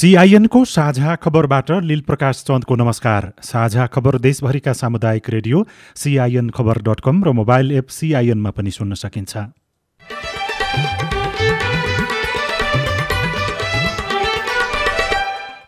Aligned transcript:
सिआइएनको 0.00 0.64
साझा 0.64 1.14
खबरबाट 1.14 1.70
लील 1.84 2.00
प्रकाश 2.00 2.36
चन्दको 2.48 2.76
नमस्कार। 2.76 3.24
साझा 3.42 3.86
खबर 3.86 4.16
देशभरिका 4.18 4.72
सामुदायिक 4.72 5.28
radio 5.30 5.64
CIN 5.94 6.48
Khabar 6.50 6.80
dot 6.82 7.00
com 7.04 7.24
र 7.24 7.32
मोबाइल 7.32 7.72
एप 7.72 7.88
सिआइएनमा 7.88 8.50
पनि 8.50 8.70
सुन्न 8.70 8.94
सकिन्छ। 8.94 9.36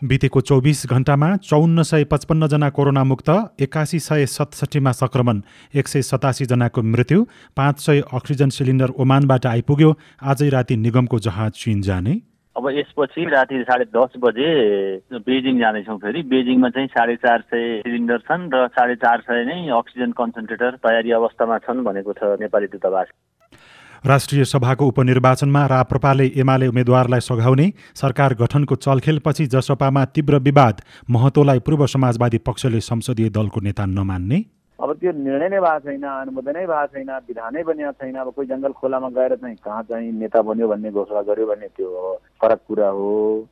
बितेको 0.03 0.41
चौबिस 0.41 0.85
घण्टामा 0.87 1.35
चौन्न 1.43 1.83
सय 1.83 2.03
पचपन्नजना 2.05 2.69
कोरोनामुक्त 2.71 3.29
एकासी 3.61 3.99
सय 3.99 4.25
सतसट्ठीमा 4.33 4.91
सङ्क्रमण 4.93 5.41
एक 5.75 5.87
सय 5.87 6.01
सतासीजनाको 6.01 6.81
मृत्यु 6.81 7.25
पाँच 7.57 7.79
सय 7.79 8.03
अक्सिजन 8.13 8.49
सिलिन्डर 8.49 8.97
ओमानबाट 8.97 9.45
आइपुग्यो। 9.45 9.95
आजै 10.23 10.49
राति 10.49 10.75
निगमको 10.81 11.19
जहाज 11.21 11.51
चीन 11.53 11.81
जाने। 11.81 12.21
अब 12.55 12.69
यसपछि 12.69 13.23
राति 13.29 13.61
साढे 13.65 13.85
दस 13.89 14.13
बजे 14.23 14.49
बेजिङ 15.25 15.59
जानेछौँ 15.59 15.97
फेरि। 15.97 16.21
बेजिङमा 16.29 16.69
चाहिँ 16.69 16.87
साढे 16.87 17.15
चार 17.15 17.39
सय 17.49 17.81
सिलिन्डर 17.81 18.17
छन् 18.29 18.49
र 18.53 18.67
साढे 18.69 18.95
चार 18.95 19.21
सय 19.21 19.43
नै 19.45 19.57
अक्सिजन 19.73 20.11
कन्सन्ट्रेटर 20.13 20.77
तयारी 20.85 21.11
अवस्थामा 21.11 21.57
छन् 21.65 21.83
भनेको 21.83 22.13
छ 22.13 22.37
नेपाली 22.41 22.67
दूतावास। 22.69 23.07
राष्ट्रिय 24.05 24.45
सभाको 24.45 24.87
उपनिर्वाचनमा 24.87 25.65
राप्रपाले 25.67 26.25
एमाले 26.37 26.67
उम्मेद्वारलाई 26.67 27.19
सघाउने 27.21 27.67
सरकार 27.95 28.33
गठनको 28.35 28.75
चलखेलपछि 28.77 29.45
जसपामा 29.49 30.05
तीव्र 30.13 30.39
विवाद 30.45 30.81
महतोलाई 31.09 31.59
पूर्व 31.59 31.85
समाजवादी 31.87 32.37
पक्षले 32.37 32.79
संसदीय 32.83 33.29
दलको 33.29 33.59
नेता 33.61 33.85
नमान्ने। 33.89 34.39
अब 34.83 34.93
त्यो 34.99 35.11
निर्णय 35.15 35.49
नै 35.49 35.59
भएको 35.63 35.79
छैन 35.87 36.03
अनुमोदनै 36.03 36.65
भएको 36.67 36.87
छैन 36.93 37.09
विधानै 37.27 37.63
बनिएको 37.63 37.91
छैन 37.99 38.15
अब 38.19 38.29
कोही 38.35 38.47
जङ्गल 38.47 38.71
खोलामा 38.79 39.09
गएर 39.15 39.35
चाहिँ 39.39 39.55
कहाँ 39.63 39.83
चाहिँ 39.89 40.11
नेता 40.19 40.41
बन्यो 40.43 40.67
भन्ने 40.67 40.91
घोषणा 40.91 41.21
गर्यो 41.23 41.45
भन्ने 41.47 41.67
त्यो 41.77 41.89
फरक 42.41 42.59
कुरा 42.67 42.89
हो। 42.97 43.47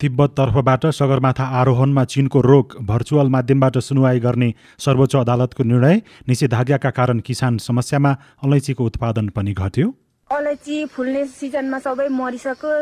तिब्बत 0.00 0.30
तर्फबाट 0.36 0.86
सगरमाथा 0.98 1.44
आरोहणमा 1.60 2.04
चीनको 2.12 2.40
रोक 2.40 2.76
भर्चुअल 2.90 3.28
माध्यमबाट 3.36 3.78
सुनवाई 3.88 4.20
गर्ने 4.20 4.52
सर्वोच्च 4.84 5.16
अदालतको 5.16 5.64
निर्णय 5.64 5.96
निषेधाज्ञाका 6.28 6.90
कारण 7.00 7.18
किसान 7.24 7.58
समस्यामा 7.64 8.12
अलैँचीको 8.44 8.84
उत्पादन 8.84 9.28
पनि 9.36 9.52
घट्यो। 9.54 9.88
अलैँची 10.30 10.76
फुल्ने 10.92 11.24
सिजनमा 11.26 11.78
सबै 11.80 12.08
मरिसक्यो। 12.20 12.72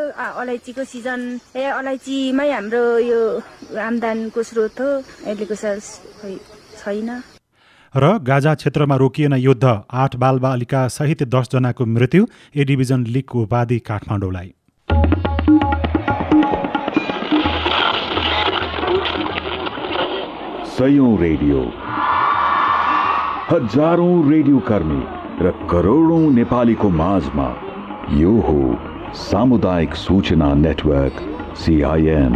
अलैँचीको 0.42 0.84
सिजन 0.84 1.20
ए 1.56 1.64
अलैँचीमै 1.78 2.50
हाम्रो 2.50 2.84
यो 3.06 3.20
आम्दानीको 3.88 4.42
स्रोत 4.42 4.80
हो। 4.80 4.90
अहिलेको 5.26 5.54
छैन। 5.54 7.10
र 7.94 8.18
गाजा 8.22 8.54
क्षेत्रमा 8.54 8.96
रोकिएन 8.96 9.32
युद्ध। 9.34 9.64
आठ 9.64 10.16
बालबालिका 10.16 10.86
सहित 10.88 11.22
दसजनाको 11.28 11.86
मृत्यु 11.86 12.26
ए 12.56 12.64
डिभिजन 12.64 13.04
लिगको 13.06 13.42
उपाधि 13.42 13.78
काठमाडौँलाई। 13.88 14.52
सयौं 20.70 21.12
रेडियो। 21.18 21.60
हजारौं 23.50 24.30
रेडियो 24.30 24.58
कर्मी 24.68 25.02
र 25.40 25.50
करोडौं 25.70 26.20
नेपालीको 26.32 26.88
माझमा 26.92 27.48
यो 28.12 28.34
हो 28.40 28.60
सामुदायिक 29.18 29.94
सूचना 29.96 30.52
नेटवर्क 30.56 31.20
सिआइएन 31.56 32.34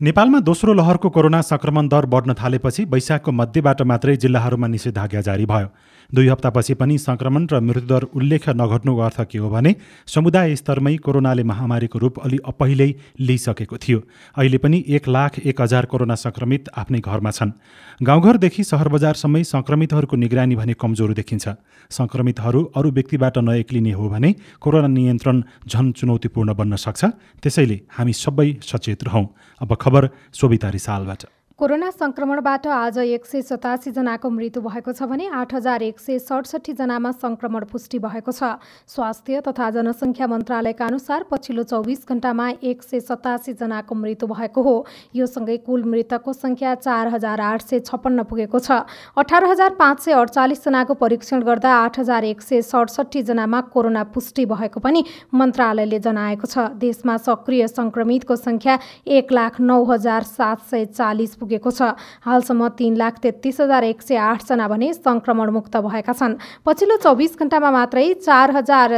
नेपालमा 0.00 0.38
दोस्रो 0.40 0.72
लहरको 0.72 1.08
कोरोना 1.10 1.40
संक्रमण 1.42 1.88
दर 1.88 2.06
बढ्न 2.06 2.34
थालेपछि 2.34 2.84
वैशाखको 2.84 3.32
मध्यबाट 3.32 3.82
मात्रै 3.82 4.16
जिल्लाहरूमा 4.16 4.66
निषेधाज्ञा 4.66 5.20
जारी 5.20 5.46
भयो। 5.46 5.68
दुई 6.10 6.28
हप्तापछि 6.28 6.74
पनि 6.74 6.96
संक्रमण 6.98 7.46
र 7.52 7.60
मृत्युदर 7.60 8.04
उल्लेख 8.16 8.48
नघट्नुको 8.50 9.00
अर्थ 9.00 9.20
के 9.22 9.38
हो 9.38 9.50
भने 9.50 9.74
समुदाय 10.08 10.56
स्तरमै 10.56 10.96
कोरोनाले 10.96 11.42
महामारीको 11.44 11.98
रूप 11.98 12.18
अलि 12.18 12.38
पहिल्यै 12.60 12.94
लिइसकेको 13.20 13.76
थियो। 13.76 14.00
अहिले 14.36 14.58
पनि 14.58 14.82
एक 14.88 15.08
लाख 15.08 15.38
एक 15.40 15.60
हजार 15.60 15.84
कोरोना 15.86 16.14
संक्रमित 16.16 16.72
आफ्नै 16.74 17.00
घरमा 17.00 17.30
छन्। 17.30 17.52
गाउँघरदेखि 18.00 18.64
सहर 18.64 18.88
बजारसम्मै 18.88 19.42
संक्रमितहरूको 19.44 20.16
निगरानी 20.16 20.56
भने 20.56 20.74
कमजोर 20.80 21.12
देखिन्छ। 21.12 21.48
संक्रमितहरू 21.90 22.64
अरू 22.74 22.90
व्यक्तिबाट 22.90 23.38
नएक्लिने 23.38 23.92
हो 23.92 24.08
भने 24.08 24.34
कोरोना 24.60 24.88
नियन्त्रण 24.88 25.42
झन 25.68 25.92
चुनौतीपूर्ण 25.92 26.54
बन्न 26.56 26.76
सक्छ। 26.78 27.04
त्यसैले 27.44 27.80
हामी 27.90 28.12
सबै 28.16 28.48
सचेत 28.64 29.04
रहौँ। 29.04 29.26
अब 29.60 29.74
खबर 29.90 30.08
सोभिता 30.40 30.68
रिसालबाट 30.70 31.24
कोरोना 31.60 31.90
संक्रमणबाट 31.90 32.66
आज 32.66 32.98
एक 32.98 33.24
सय 33.26 33.40
सतासीजनाको 33.44 34.28
मृत्यु 34.32 34.60
भएको 34.64 34.92
छ 34.96 35.04
भने 35.04 35.26
आठ 35.28 35.52
हजार 35.54 35.82
एक 35.82 35.98
सय 36.00 36.18
सडसठीजनामा 36.18 37.10
संक्रमण 37.12 37.64
पुष्टि 37.68 37.98
भएको 38.00 38.32
छ। 38.32 38.56
स्वास्थ्य 38.88 39.40
तथा 39.48 39.68
जनसङ्ख्या 39.70 40.26
मन्त्रालयका 40.26 40.86
अनुसार 40.86 41.24
पछिल्लो 41.30 41.62
चौबिस 41.62 42.08
घण्टामा 42.08 42.48
एक 42.64 42.82
सय 42.82 43.00
सतासीजनाको 43.00 43.94
मृत्यु 43.94 44.28
भएको 44.30 44.62
हो। 44.62 44.72
यो 45.14 45.26
सँगै 45.26 45.56
कुल 45.66 45.84
मृतकको 45.84 46.32
सङ्ख्या 46.32 46.74
चार 46.80 47.08
हजार 47.08 47.40
आठ 47.42 47.60
सय 47.62 47.80
छप्पन्न 47.84 48.22
पुगेको 48.24 48.58
छ। 48.58 48.80
अठार 49.20 49.44
हजार 49.44 49.76
पाँच 49.76 50.00
सय 50.00 50.16
अडचालिसजनाको 50.22 50.94
परीक्षण 50.96 51.44
गर्दा 51.44 51.74
आठ 51.74 51.98
हजार 52.00 52.24
एक 52.24 52.40
सय 52.40 52.62
सडसठीजनामा 52.62 53.60
कोरोना 53.68 54.04
पुष्टि 54.16 54.46
भएको 54.46 54.80
पनि 54.80 55.04
मन्त्रालयले 55.34 56.00
जनाएको 56.00 56.46
छ। 56.46 56.72
देशमा 56.80 57.20
सक्रिय 57.28 57.68
सङ्क्रमितको 57.68 58.40
सङ्ख्या 58.48 58.80
एक 59.20 59.32
लाख 59.32 59.60
नौ 59.60 59.80
हजार 59.92 60.30
सात 60.32 60.66
सय 60.72 60.84
चालिस 60.96 61.38
छ। 61.58 61.98
हालसम्म 62.22 62.68
तिन 62.78 62.96
लाख 62.96 63.18
तेत्तिस 63.18 63.60
हजार 63.60 63.84
एक 63.84 64.02
सय 64.02 64.16
आठजना 64.16 64.68
भने 64.68 64.92
सङ्क्रमण 64.94 65.50
मुक्त 65.50 65.76
भएका 65.76 66.12
छन्। 66.12 66.38
पछिल्लो 66.62 66.96
चौबिस 67.02 67.38
घन्टामा 67.38 67.70
मात्रै 67.70 68.06
चार 68.22 68.50
हजार 68.56 68.88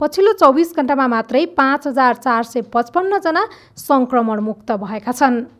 पछिल्लो 0.00 0.32
चौबिस 0.32 0.76
घन्टामा 0.76 1.06
मात्रै 1.08 1.44
पाँच 1.56 1.86
हजार 1.86 2.14
चार 2.24 2.42
सय 2.42 2.60
पचपन्नजना 2.72 3.42
सङ्क्रमण 3.76 4.38
मुक्त 4.40 4.72
भएका 4.72 5.12
छन्। 5.12 5.59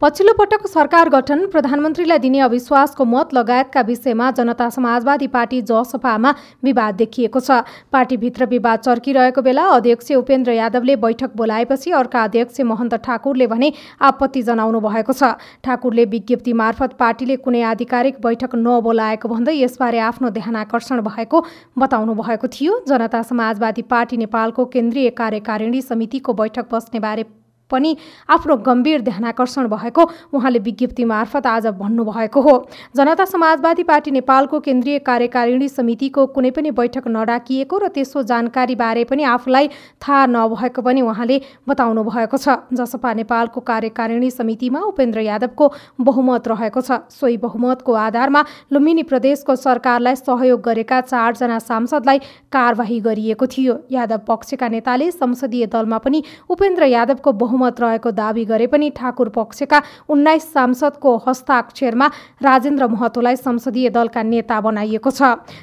पछिल्लो 0.00 0.32
पटक 0.34 0.66
सरकार 0.66 1.08
गठन 1.08 1.44
प्रधानमन्त्रीलाई 1.46 2.18
दिने 2.18 2.38
अविश्वासको 2.40 3.04
मत 3.04 3.32
लगायतका 3.34 3.80
विषयमा 3.80 4.30
जनता 4.30 4.68
समाजवादी 4.70 5.26
पार्टी 5.28 5.60
जसपामा 5.62 6.30
विवाद 6.64 6.94
देखिएको 6.96 7.40
छ। 7.40 7.58
पार्टीभित्र 7.92 8.46
विवाद 8.48 8.78
चर्किरहेको 8.80 9.42
बेला 9.42 9.64
अध्यक्ष 9.70 10.10
उपेन्द्र 10.12 10.52
यादवले 10.52 10.94
बैठक 11.02 11.36
बोलाएपछि 11.36 11.90
अर्का 11.92 12.22
अध्यक्ष 12.24 12.60
महन्त 12.70 12.94
ठाकुरले 13.04 13.46
भने 13.46 13.72
आपत्ति 14.02 14.42
जनाउनु 14.42 14.80
भएको 14.80 15.12
छ। 15.12 15.32
ठाकुरले 15.64 16.04
विज्ञप्ति 16.06 16.52
मार्फत 16.62 16.96
पार्टीले 16.98 17.36
कुनै 17.44 17.62
आधिकारिक 17.72 18.20
बैठक 18.22 18.54
नबोलाएको 18.58 19.28
भन्दै 19.28 19.56
यसबारे 19.58 19.98
आफ्नो 20.06 20.30
ध्यानकर्षण 20.38 21.02
भएको 21.10 21.44
बताउनु 21.76 22.14
भएको 22.22 22.48
थियो। 22.48 22.80
जनता 22.88 23.22
समाजवादी 23.24 23.82
पार्टी 23.92 24.16
नेपालको 24.16 24.64
केन्द्रीय 24.72 25.10
कार्यकारिणी 25.20 25.82
समितिको 25.82 26.32
बैठक 26.40 26.72
बस्ने 26.72 27.00
बारे 27.00 27.26
पनि 27.70 27.96
आफ्नो 28.28 28.56
गम्भीर 28.58 29.00
ध्यानाकर्षण 29.00 29.68
भएको 29.68 30.02
उहाँले 30.32 30.58
विज्ञप्ति 30.60 31.04
मार्फत 31.04 31.46
आज 31.46 31.66
भन्नुभएको 31.78 32.40
हो। 32.40 32.54
जनता 32.96 33.24
समाजवादी 33.24 33.82
पार्टी 33.82 34.10
नेपालको 34.10 34.60
केन्द्रीय 34.60 34.98
कार्यकारिणी 35.00 35.68
समितिको 35.70 36.26
कुनै 36.28 36.50
पनि 36.50 36.70
बैठक 36.72 37.08
नडाकिएको 37.08 37.78
र 37.78 37.88
त्यसो 37.90 38.22
जानकारीबारे 38.22 39.04
पनि 39.04 39.22
आफूलाई 39.26 39.68
थाहा 40.02 40.26
नभएको 40.26 40.82
पनि 40.82 41.00
उहाँले 41.02 41.40
बताउनु 41.68 42.02
भएको 42.04 42.36
छ। 42.36 42.56
जसपा 42.72 43.12
नेपालको 43.14 43.60
कार्यकारिणी 43.62 44.30
समितिमा 44.30 44.80
उपेन्द्र 44.80 45.20
यादवको 45.20 45.72
बहुमत 46.00 46.48
रहेको 46.48 46.80
छ। 46.80 46.90
सोही 47.10 47.36
बहुमतको 47.36 47.92
आधारमा 47.94 48.44
लुम्बिनी 48.72 49.02
प्रदेशको 49.02 49.56
सरकारलाई 49.56 50.16
सहयोग 50.16 50.60
गरेका 50.60 51.00
चारजना 51.02 51.58
सांसदलाई 51.60 52.18
कारवाही 52.52 53.00
गरिएको 53.00 53.46
थियो। 53.46 53.74
यादव 53.90 54.18
पक्षका 54.28 54.68
नेताले 54.68 55.10
संसदीय 55.12 55.66
दलमा 55.66 55.98
पनि 55.98 56.22
उपेन्द्र 56.48 56.84
यादवको 56.86 57.32
बहुमत 57.34 57.59
बहुमत 57.60 57.80
रहेको 57.80 58.10
दावी 58.12 58.44
गरे 58.44 58.66
पनि 58.66 58.90
ठाकुर 58.96 59.28
पक्षका 59.30 59.80
उन्नाइस 60.08 60.44
सांसदको 60.52 61.16
हस्ताक्षरमा 61.26 62.06
राजेन्द्र 62.42 62.86
महतोलाई 62.88 63.36
संसदीय 63.38 63.88
दलका 63.90 64.22
नेता 64.24 64.60
बनाइएको 64.60 65.10
छ। 65.10 65.22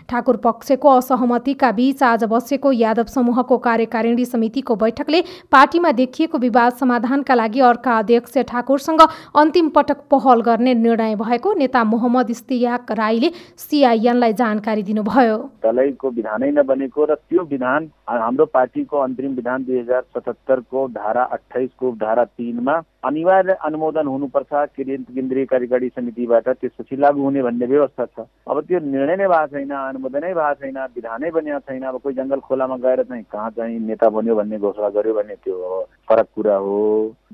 ठाकुर 0.09 0.37
पक्षको 0.45 0.89
असहमतिका 0.91 1.71
बीच 1.71 2.03
आज 2.03 2.23
बसेको 2.29 2.71
यादव 2.73 3.05
समूहको 3.09 3.57
कार्यकारिणी 3.59 4.25
समितिको 4.27 4.75
बैठकले 4.77 5.21
पार्टीमा 5.51 5.91
देखिएको 5.93 6.37
विवाद 6.37 6.73
समाधानका 6.75 7.35
लागि 7.35 7.59
अर्का 7.67 7.97
अध्यक्ष 7.97 8.37
ठाकुरसँग 8.47 9.01
अन्तिम 9.35 9.69
पटक 9.71 10.05
पहल 10.11 10.41
गर्ने 10.43 10.73
निर्णय 10.75 11.15
भएको 11.17 11.53
नेता 11.55 11.83
मोहम्मद 11.85 12.29
इस्तियाक 12.29 12.91
राईले 12.93 13.31
सिआइएनलाई 13.57 14.33
जानकारी 14.35 14.83
दिनुभयो। 14.83 15.37
दलैको 15.65 16.09
विधानै 16.11 16.51
नबनेको 16.53 17.05
र 17.05 17.15
त्यो 17.17 17.43
विधान 17.49 17.89
हाम्रो 18.07 18.45
पार्टीको 18.53 18.97
अन्तरिम 18.99 19.33
विधान 19.35 19.63
दुई 19.63 19.79
हजार 19.79 20.01
सतहत्तरको 20.15 20.87
धारा 20.93 21.23
अठाइसको 21.35 21.86
धारा 21.95 22.25
तिनमा 22.25 22.81
अनिवार्य 23.07 23.53
अनुमोदन 23.65 24.07
हुनुपर्छ 24.07 24.53
केन्द्रीय 24.77 25.45
कार्यकारी 25.45 25.89
समितिबाट 25.89 26.47
त्यसपछि 26.49 26.95
लागू 26.97 27.21
हुने 27.23 27.41
भन्ने 27.43 27.65
व्यवस्था 27.65 28.05
छ। 28.05 28.25
अब 28.49 28.59
त्यो 28.67 28.79
निर्णय 28.79 29.15
नै 29.15 29.27
भएको 29.27 29.47
छैन 29.47 29.71
अनुमोदनै 29.71 30.33
भएको 30.33 30.53
छैन 30.61 30.77
विधानै 30.95 31.31
बनिएको 31.31 31.59
छैन 31.67 31.83
अब 31.83 31.97
कोही 32.03 32.15
जङ्गल 32.15 32.39
खोलामा 32.47 32.77
गएर 32.83 33.03
चाहिँ 33.03 33.23
कहाँ 33.31 33.49
चाहिँ 33.57 33.79
नेता 33.79 34.09
बन्यो 34.09 34.35
भन्ने 34.35 34.57
घोषणा 34.59 34.89
गर्यो 34.97 35.13
भने 35.13 35.35
त्यो 35.43 35.85
फरक 36.09 36.27
कुरा 36.35 36.55
हो। 36.55 36.81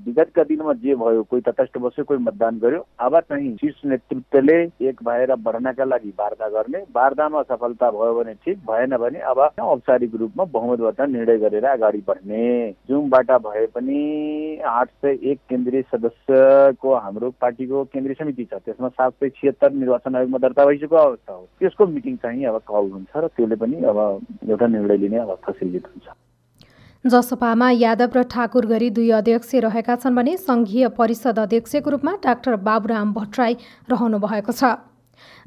विगतका 0.06 0.44
दिनमा 0.44 0.74
जे 0.84 0.96
भयो 0.96 1.24
कोही 1.30 1.42
तटस्थ 1.42 1.78
बस्यो 1.78 2.04
कोही 2.06 2.20
मतदान 2.24 2.60
गर्यो 2.60 2.86
अब 3.00 3.20
चाहिँ 3.20 3.56
शीर्ष 3.58 3.82
नेतृत्वले 3.86 4.58
एक 4.90 5.02
भएर 5.06 5.36
बढ्नका 5.42 5.86
लागि 5.86 6.14
वार्ता 6.20 6.48
गर्ने 6.50 6.80
वार्तामा 6.96 7.42
सफलता 7.50 7.90
भयो 7.92 8.14
भने 8.20 8.34
ठिक 8.46 8.58
भएन 8.70 8.98
भने 8.98 9.20
अब 9.32 9.40
औपचारिक 9.60 10.16
रूपमा 10.22 10.44
बहुमतबाट 10.54 11.02
निर्णय 11.10 11.38
गरेर 11.40 11.66
अगाडि 11.68 12.04
बढ्ने। 12.08 12.46
जुमबाट 12.90 13.32
भए 13.46 13.66
पनि 13.76 14.00
आठ 14.68 14.90
सय 15.02 15.18
एक 15.32 15.40
केन्द्रीय 15.64 15.82
सदस्यको 15.92 16.96
हाम्रो 16.96 17.30
पार्टीको 17.40 17.84
केन्द्रीय 17.96 18.16
समिति 18.20 18.44
छ 18.52 18.54
त्यसमा 18.66 18.88
सात 19.00 19.12
सय 19.20 19.30
छिहत्तर 19.40 19.72
निर्वाचन 19.72 20.16
आयोगमा 20.16 20.38
दर्ता 20.44 20.66
भइसकेको 20.66 20.96
अवस्था 20.96 21.34
हो। 21.34 21.48
त्यसको 21.60 21.86
मिटिङ 21.88 22.16
चाहिँ 22.20 22.46
अब 22.52 22.58
कल 22.68 22.92
हुन्छ 22.92 23.12
र 23.16 23.28
त्यसले 23.32 23.56
पनि 23.56 23.76
अब 23.88 23.98
एउटा 24.52 24.68
निर्णय 24.68 24.98
लिने 24.98 25.18
अवस्था 25.18 25.52
सिर्जित 25.56 25.88
हुन्छ। 25.88 26.08
जसपामा 27.06 27.70
यादव 27.72 28.12
र 28.16 28.24
ठाकुर 28.28 28.66
गरी 28.68 28.90
दुई 28.92 29.10
अध्यक्ष 29.24 29.56
रहेका 29.64 29.96
छन् 30.04 30.16
भने 30.16 30.36
सङ्घीय 30.44 30.88
परिषद 31.00 31.40
अध्यक्षको 31.40 31.90
रूपमा 31.90 32.14
डाक्टर 32.24 32.56
बाबुराम 32.68 33.14
भट्टराई 33.14 33.54
रहनु 33.88 34.20
भएको 34.20 34.52
छ। 34.52 34.64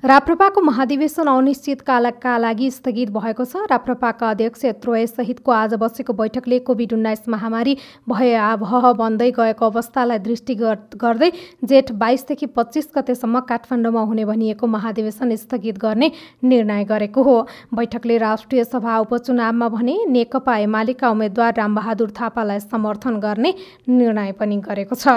राप्रपाको 0.04 0.60
महाधिवेशन 0.60 1.26
अनिश्चितकालका 1.26 2.36
लागि 2.38 2.70
स्थगित 2.70 3.10
भएको 3.10 3.44
छ। 3.44 3.64
राप्रपाका 3.66 4.30
अध्यक्ष 4.30 4.60
सहितको 5.08 5.52
आज 5.52 5.74
बसेको 5.74 6.12
बैठकले 6.12 6.58
कोभिड 6.60 6.92
उन्नाइस 6.92 7.28
महामारी 7.28 7.76
भए 8.08 8.34
आबह 8.36 8.92
बन्दै 8.92 9.30
गएको 9.30 9.66
अवस्थालाई 9.66 10.18
दृष्टिगत 10.20 10.96
गर्दै 11.00 11.30
जेठ 11.64 11.92
बाइसदेखि 11.94 12.46
पच्चिस 12.52 12.90
गतेसम्म 12.96 13.40
काठमाडौँमा 13.48 14.02
हुने 14.02 14.24
भनिएको 14.26 14.66
महाधिवेशन 14.68 15.34
स्थगित 15.36 15.78
गर्ने 15.78 16.10
निर्णय 16.44 16.84
गरेको 16.84 17.22
हो। 17.22 17.36
बैठकले 17.74 18.18
राष्ट्रिय 18.18 18.64
सभा 18.66 18.98
उपचुनावमा 19.00 19.68
भने 19.70 19.96
नेकपा 20.08 20.56
एमालेका 20.58 21.10
उम्मेद्वार 21.10 21.54
रामबहादुर 21.56 22.12
थापालाई 22.20 22.60
समर्थन 22.62 23.18
गर्ने 23.18 23.54
निर्णय 23.90 24.32
पनि 24.32 24.60
गरेको 24.60 24.94
छ। 24.96 25.08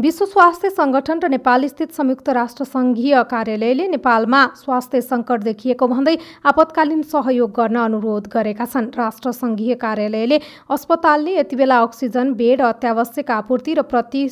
विश्व 0.00 0.24
स्वास्थ्य 0.24 0.68
सङ्गठन 0.70 1.18
र 1.22 1.28
नेपाल 1.28 1.66
स्थित 1.68 1.90
संयुक्त 1.92 2.28
राष्ट्र 2.36 2.64
सङ्घीय 2.66 3.22
कार्यालयले 3.30 3.88
नेपालमा 3.90 4.40
स्वास्थ्य 4.56 5.00
सङ्कट 5.02 5.42
देखिएको 5.44 5.88
भन्दै 5.88 6.16
आपतकालीन 6.46 7.02
सहयोग 7.10 7.50
गर्न 7.58 7.76
अनुरोध 7.80 8.30
गरेका 8.34 8.66
छन्। 8.66 8.88
राष्ट्र 8.96 9.32
सङ्घीय 9.34 9.74
कार्यालयले 9.82 10.38
अस्पतालले 10.76 11.36
यति 11.36 11.56
बेला 11.56 11.80
अक्सिजन 11.82 12.32
बेड 12.40 12.62
अत्यावश्यक 12.68 13.30
आपूर्ति 13.32 13.74
र 13.74 13.82
प्रति 13.92 14.22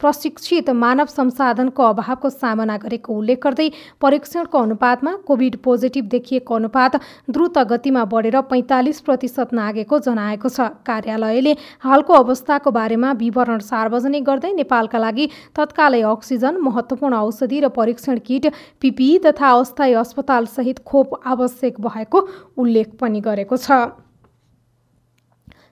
प्रशिक्षित 0.00 0.70
मानव 0.76 1.06
संसाधनको 1.08 1.82
अभावको 1.84 2.30
सामना 2.30 2.76
गरेको 2.78 3.14
उल्लेख 3.14 3.38
गर्दै 3.44 3.68
परीक्षणको 4.00 4.58
अनुपातमा 4.60 5.12
कोभिड 5.26 5.56
पोजिटिभ 5.64 6.04
देखिएको 6.10 6.54
अनुपात 6.54 6.96
द्रुत 7.30 7.58
गतिमा 7.70 8.04
बढेर 8.12 8.40
पैँतालिस 8.50 9.00
प्रतिशत 9.00 9.52
नागेको 9.52 9.98
जनाएको 10.00 10.48
छ। 10.48 10.68
कार्यालयले 10.86 11.52
हालको 11.84 12.14
अवस्थाको 12.14 12.70
बारेमा 12.72 13.12
विवरण 13.20 13.58
सार्वजनिक 13.64 14.24
गर्दै 14.24 14.52
नेपालका 14.54 14.98
लागि 14.98 15.28
तत्कालै 15.56 16.02
अक्सिजन 16.10 16.60
महत्त्वपूर्ण 16.60 17.14
औषधि 17.20 17.60
र 17.60 17.68
परीक्षण 17.76 18.18
किट 18.26 18.52
पिपिई 18.80 19.18
तथा 19.26 19.50
अस्थायी 19.54 19.94
अस्पतालसहित 20.00 20.84
खोप 20.84 21.20
आवश्यक 21.26 21.80
भएको 21.82 22.28
उल्लेख 22.56 22.96
पनि 23.00 23.20
गरेको 23.22 23.56
छ। 23.58 23.84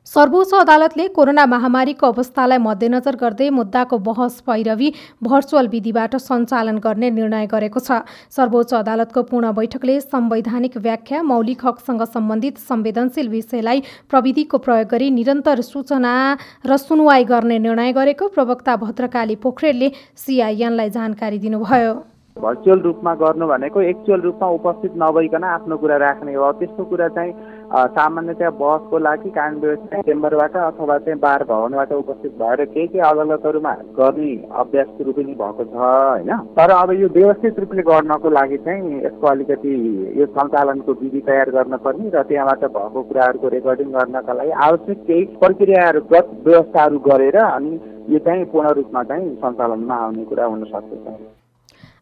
सर्वोच्च 0.09 0.53
अदालतले 0.55 1.07
कोरोना 1.17 1.45
महामारीको 1.47 2.07
अवस्थालाई 2.07 2.59
मध्यनजर 2.59 3.17
गर्दै 3.21 3.49
मुद्दाको 3.51 3.99
बहस 4.07 4.41
पैरवी 4.47 4.89
भर्चुअल 5.23 5.69
विधिबाट 5.69 6.17
सञ्चालन 6.19 6.79
गर्ने 6.81 7.11
निर्णय 7.11 7.47
गरेको 7.47 7.81
छ। 7.81 8.01
सर्वोच्च 8.33 8.75
अदालतको 8.75 9.23
पूर्ण 9.29 9.53
बैठकले 9.53 10.01
संवैधानिक 10.01 10.77
व्याख्या 10.81 11.23
मौलिक 11.29 11.67
हकसँग 11.67 12.03
सम्बन्धित 12.09 12.65
संवेदनशील 12.65 13.29
विषयलाई 13.29 13.83
प्रविधिको 14.09 14.59
प्रयोग 14.65 14.89
गरी 14.89 15.11
निरन्तर 15.13 15.61
सूचना 15.69 16.17
र 16.65 16.77
सुनवाई 16.79 17.25
गर्ने 17.29 17.59
निर्णय 17.61 17.93
गरेको 17.93 18.29
प्रवक्ता 18.33 18.77
भद्रकाली 18.81 19.37
पोखरेलले 19.45 19.93
सिआइएनलाई 20.17 20.91
जानकारी 20.91 21.39
दिनुभयो। 21.39 21.95
भर्चुअल 22.37 22.81
रूपमा 22.81 23.13
गर्नु 23.21 23.47
भनेको 23.47 23.81
एक्चुअल 23.83 24.21
रूपमा 24.23 24.49
उपस्थित 24.57 24.93
नभइकन 24.97 25.45
आफ्नो 25.45 25.77
कुरा 25.77 25.97
राख्ने 25.99 26.35
हो। 26.35 26.51
त्यस्तो 26.59 26.85
कुरा 26.87 27.09
चाहिँ 27.17 27.33
सामान्यतया 27.69 28.51
बसको 28.59 28.99
लागि 28.99 29.31
कानुन 29.31 29.61
व्यवस्था 29.61 30.01
चेम्बरबाट 30.03 30.57
अथवा 30.57 30.97
चाहिँ 30.99 31.19
बार 31.21 31.45
भवनबाट 31.45 31.93
उपस्थित 31.93 32.33
भएर 32.39 32.65
केही 32.65 32.87
केही 32.87 33.01
अदालतहरूमा 33.09 33.73
गर्ने 33.99 34.31
अभ्यास 34.57 34.87
सुरु 34.99 35.13
पनि 35.13 35.35
भएको 35.35 35.65
छ 35.65 35.77
होइन? 35.77 36.33
तर 36.57 36.71
अब 36.71 36.93
यो 36.93 37.09
व्यवस्थित 37.13 37.59
रूपले 37.61 37.83
गर्नको 37.83 38.31
लागि 38.31 38.57
चाहिँ 38.65 39.01
यसको 39.05 39.27
अलिकति 39.27 39.75
यो 40.21 40.27
सञ्चालनको 40.27 40.93
विधि 41.03 41.21
तयार 41.21 41.51
गर्न 41.51 41.77
पर्ने 41.85 42.11
र 42.11 42.23
त्यहाँबाट 42.23 42.65
भएको 42.77 43.03
कुराहरूको 43.03 43.49
रेकर्डिङ 43.49 43.91
गर्नका 43.93 44.33
लागि 44.33 44.51
आवश्यक 44.69 45.03
केही 45.07 45.25
प्रक्रियाहरूगत 45.43 46.31
व्यवस्थाहरू 46.47 46.99
गरेर 47.09 47.37
अनि 47.37 47.81
यो 48.09 48.19
चाहिँ 48.19 48.45
पूर्ण 48.53 48.73
रूपमा 48.79 49.03
चाहिँ 49.03 49.35
सञ्चालनमा 49.35 49.97
आउने 50.05 50.25
कुरा 50.25 50.45
हुन 50.45 50.65
सक्छ। 50.65 51.38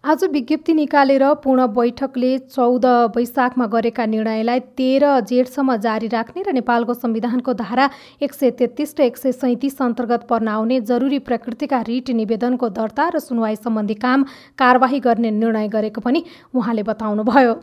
आज 0.07 0.23
विज्ञप्ति 0.25 0.73
निकालेर 0.75 1.23
पूर्ण 1.43 1.67
बैठकले 1.75 2.37
चौध 2.39 2.85
वैशाखमा 3.17 3.67
गरेका 3.67 4.05
निर्णयलाई 4.07 4.61
तेह्र 4.79 5.19
जेठसम्म 5.21 5.77
जारी 5.83 6.09
राख्ने 6.09 6.43
र 6.43 6.53
नेपालको 6.53 6.95
संविधानको 6.95 7.53
धारा 7.57 7.89
एक 8.23 8.35
सय 8.35 8.51
तेत्तिस 8.55 8.95
र 8.99 9.03
एक 9.03 9.17
सय 9.17 9.33
सैँतिस 9.35 9.83
अन्तर्गत 9.83 10.27
पर्न 10.31 10.49
आउने 10.49 10.81
जरुरी 10.87 11.19
प्रकृतिका 11.27 11.81
रिट 11.83 12.11
निवेदनको 12.23 12.69
दर्ता 12.79 13.09
र 13.09 13.19
सुनवाई 13.21 13.57
सम्बन्धी 13.59 13.95
काम 13.99 14.25
कारवाही 14.59 15.01
गर्ने 15.03 15.31
निर्णय 15.43 15.69
गरेको 15.69 16.01
पनि 16.01 16.25
उहाँले 16.55 16.83
बताउनुभयो। 16.87 17.55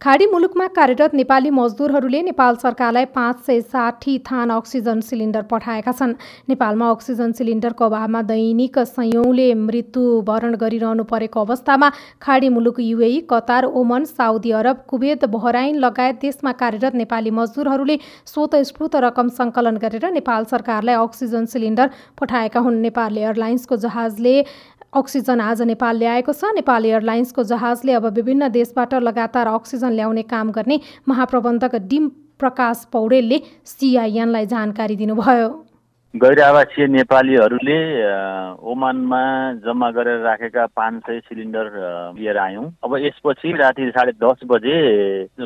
खाडी 0.00 0.26
मुलुकमा 0.26 0.66
कार्यरत 0.74 1.14
नेपाली 1.14 1.50
मजदुरहरूले 1.50 2.20
नेपाल 2.22 2.56
सरकारलाई 2.56 3.04
पाँच 3.14 3.38
सय 3.46 3.60
साठी 3.62 4.12
थान 4.26 4.50
अक्सिजन 4.50 5.00
सिलिन्डर 5.00 5.42
पठाएका 5.50 5.92
छन्। 5.92 6.12
नेपालमा 6.48 6.90
अक्सिजन 6.90 7.32
सिलिन्डरको 7.32 7.84
अभावमा 7.84 8.22
दैनिक 8.22 8.78
सयौँले 8.80 9.48
मृत्युवरण 9.56 10.54
गरिरहनु 10.54 11.04
परेको 11.04 11.40
अवस्थामा 11.40 11.90
खाडी 12.22 12.48
मुलुक 12.48 12.78
UAE 12.80 13.18
Qatar 13.30 13.64
Oman 13.74 14.04
Saudi 14.06 14.50
Arab 14.60 14.84
Kuwait 14.86 15.24
Bahrain 15.34 15.76
लगायत 15.78 16.22
देशमा 16.22 16.52
कार्यरत 16.62 16.94
नेपाली 16.94 17.30
मजदुरहरूले 17.40 17.98
स्वतस्फूर्त 18.32 18.96
रकम 19.02 19.28
सङ्कलन 19.40 19.82
गरेर 19.82 20.10
नेपाल 20.12 20.44
सरकारलाई 20.46 20.94
अक्सिजन 21.02 21.46
सिलिन्डर 21.50 21.90
पठाएका 22.20 22.60
हुन्। 22.60 22.80
नेपाल 22.86 23.18
एयरलाइन्सको 23.18 23.76
जहाजले 23.78 24.36
अक्सिजन 24.92 25.40
आज 25.40 25.62
नेपाल 25.62 25.96
ल्याएको 25.98 26.32
छ। 26.32 26.44
नेपाल 26.54 26.84
एयरलाइन्सको 26.86 27.42
जहाजले 27.44 27.92
अब 27.92 28.06
विभिन्न 28.14 28.48
देशबाट 28.48 28.94
लगातार 29.04 29.46
अक्सिजन 29.48 29.92
ल्याउने 29.92 30.22
काम 30.24 30.50
गर्ने 30.50 30.80
महाप्रबन्धक 31.08 31.74
डिम 31.86 32.08
प्रकाश 32.40 32.86
पौडेलले 32.92 33.40
सिआइएनलाई 33.66 34.46
जानकारी 34.46 34.96
दिनुभयो। 34.96 35.48
गैर 36.14 36.40
आवासीय 36.40 36.86
नेपालीहरूले 36.88 37.76
ओमानमा 38.64 39.20
जम्मा 39.60 39.90
गरेर 39.92 40.20
राखेका 40.24 40.64
पाँच 40.72 41.02
सय 41.04 41.20
सिलिन्डर 41.20 41.68
लिएर 42.16 42.38
आयौँ। 42.38 42.64
अब 42.84 42.96
यसपछि 42.96 43.52
राति 43.52 43.90
साढे 43.92 44.12
दस 44.16 44.40
बजे 44.48 44.76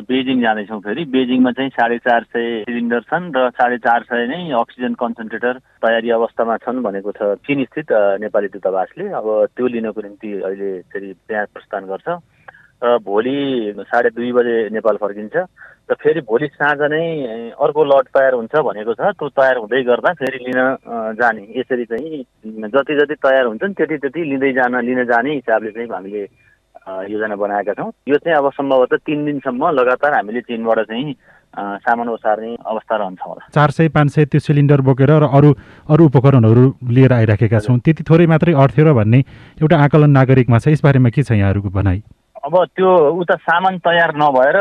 बेजिङ 0.07 0.41
जाँदैछौँ 0.41 0.79
फेरि। 0.79 1.05
बेजिङमा 1.11 1.51
चाहिँ 1.51 1.69
साढे 1.69 1.97
चार 2.07 2.23
सय 2.31 2.63
सिलिन्डर 2.63 3.01
छन् 3.11 3.31
र 3.35 3.49
साढे 3.59 3.77
चार 3.83 4.03
सय 4.07 4.27
नै 4.31 4.39
अक्सिजन 4.55 4.93
कन्सन्ट्रेटर 5.03 5.59
तयारी 5.83 6.09
अवस्थामा 6.09 6.57
छन् 6.63 6.83
भनेको 6.83 7.11
छ। 7.11 7.35
चिन 7.43 7.63
स्थित 7.67 7.91
नेपाली 8.23 8.47
दूतावासले। 8.55 9.09
अब 9.19 9.27
त्यो 9.51 9.67
लिनको 9.67 10.01
निम्ति 10.01 10.31
अहिले 10.47 10.71
फेरि 10.87 11.13
त्यहाँ 11.27 11.45
प्रस्थान 11.53 11.91
गर्छ। 11.91 12.07
भोलि 12.83 13.73
साढे 13.79 14.09
दुई 14.09 14.31
बजे 14.31 14.55
नेपाल 14.73 14.95
फर्किन्छ 15.01 15.35
र 15.91 15.93
फेरि 15.99 16.21
भोलि 16.27 16.47
साँझ 16.47 16.79
नै 16.91 17.03
अर्को 17.55 17.83
लट 17.83 18.07
तयार 18.15 18.33
हुन्छ 18.33 18.53
भनेको 18.55 18.93
छ। 18.93 19.11
त्यो 19.19 19.29
तयार 19.29 19.57
हुँदै 19.57 19.81
गर्दा 19.83 20.13
फेरि 20.19 20.39
लिन 20.45 20.59
जाने। 21.19 21.43
यसरी 21.59 21.85
चाहिँ 21.85 22.23
जति 22.71 22.93
जति 22.95 23.15
तयार 23.19 23.45
हुन्छन् 23.45 23.73
त्यति 23.73 23.97
त्यति 23.97 24.23
लिँदै 24.23 24.51
जान 24.53 24.79
लिन 24.85 25.03
जाने 25.03 25.33
हिसाबले 25.33 25.71
चाहिँ 25.71 25.89
हामीले 25.91 26.23
योजना 27.11 27.35
बनाएका 27.35 27.73
छौँ। 27.73 27.91
यो 28.07 28.17
चाहिँ 28.17 28.37
अब 28.37 28.49
सम्भवतः 28.51 28.97
तिन 29.05 29.25
दिनसम्म 29.25 29.69
लगातार 29.79 30.13
हामीले 30.13 30.41
चिनबाट 30.41 30.79
चाहिँ 30.87 31.15
सामान 31.53 32.09
ओसार्ने 32.09 32.55
अवस्था 32.55 32.95
रहन्छ 32.95 33.21
होला। 33.21 33.47
चार 33.53 33.69
सय 33.71 33.89
पाँच 33.95 34.09
सय 34.11 34.25
त्यो 34.25 34.39
सिलिन्डर 34.39 34.81
बोकेर 34.81 35.11
र 35.21 35.27
अरू 35.29 35.53
अरू 35.87 36.05
उपकरणहरू 36.05 36.63
लिएर 36.89 37.13
आइराखेका 37.13 37.59
छौँ। 37.59 37.77
त्यति 37.79 38.03
थोरै 38.03 38.25
मात्रै 38.27 38.53
अर्थ्यो 38.55 38.85
र 38.85 38.93
भन्ने 38.93 39.19
एउटा 39.61 39.77
आकलन 39.77 40.09
नागरिकमा 40.09 40.57
छ 40.59 40.67
यसबारेमा 40.73 41.09
के 41.09 41.23
छ 41.23 41.31
यहाँहरूको 41.31 41.69
भनाइ? 41.69 42.01
अब 42.43 42.55
त्यो 42.75 42.89
उता 43.19 43.35
सामान 43.39 43.77
तयार 43.79 44.11
नभएर 44.19 44.57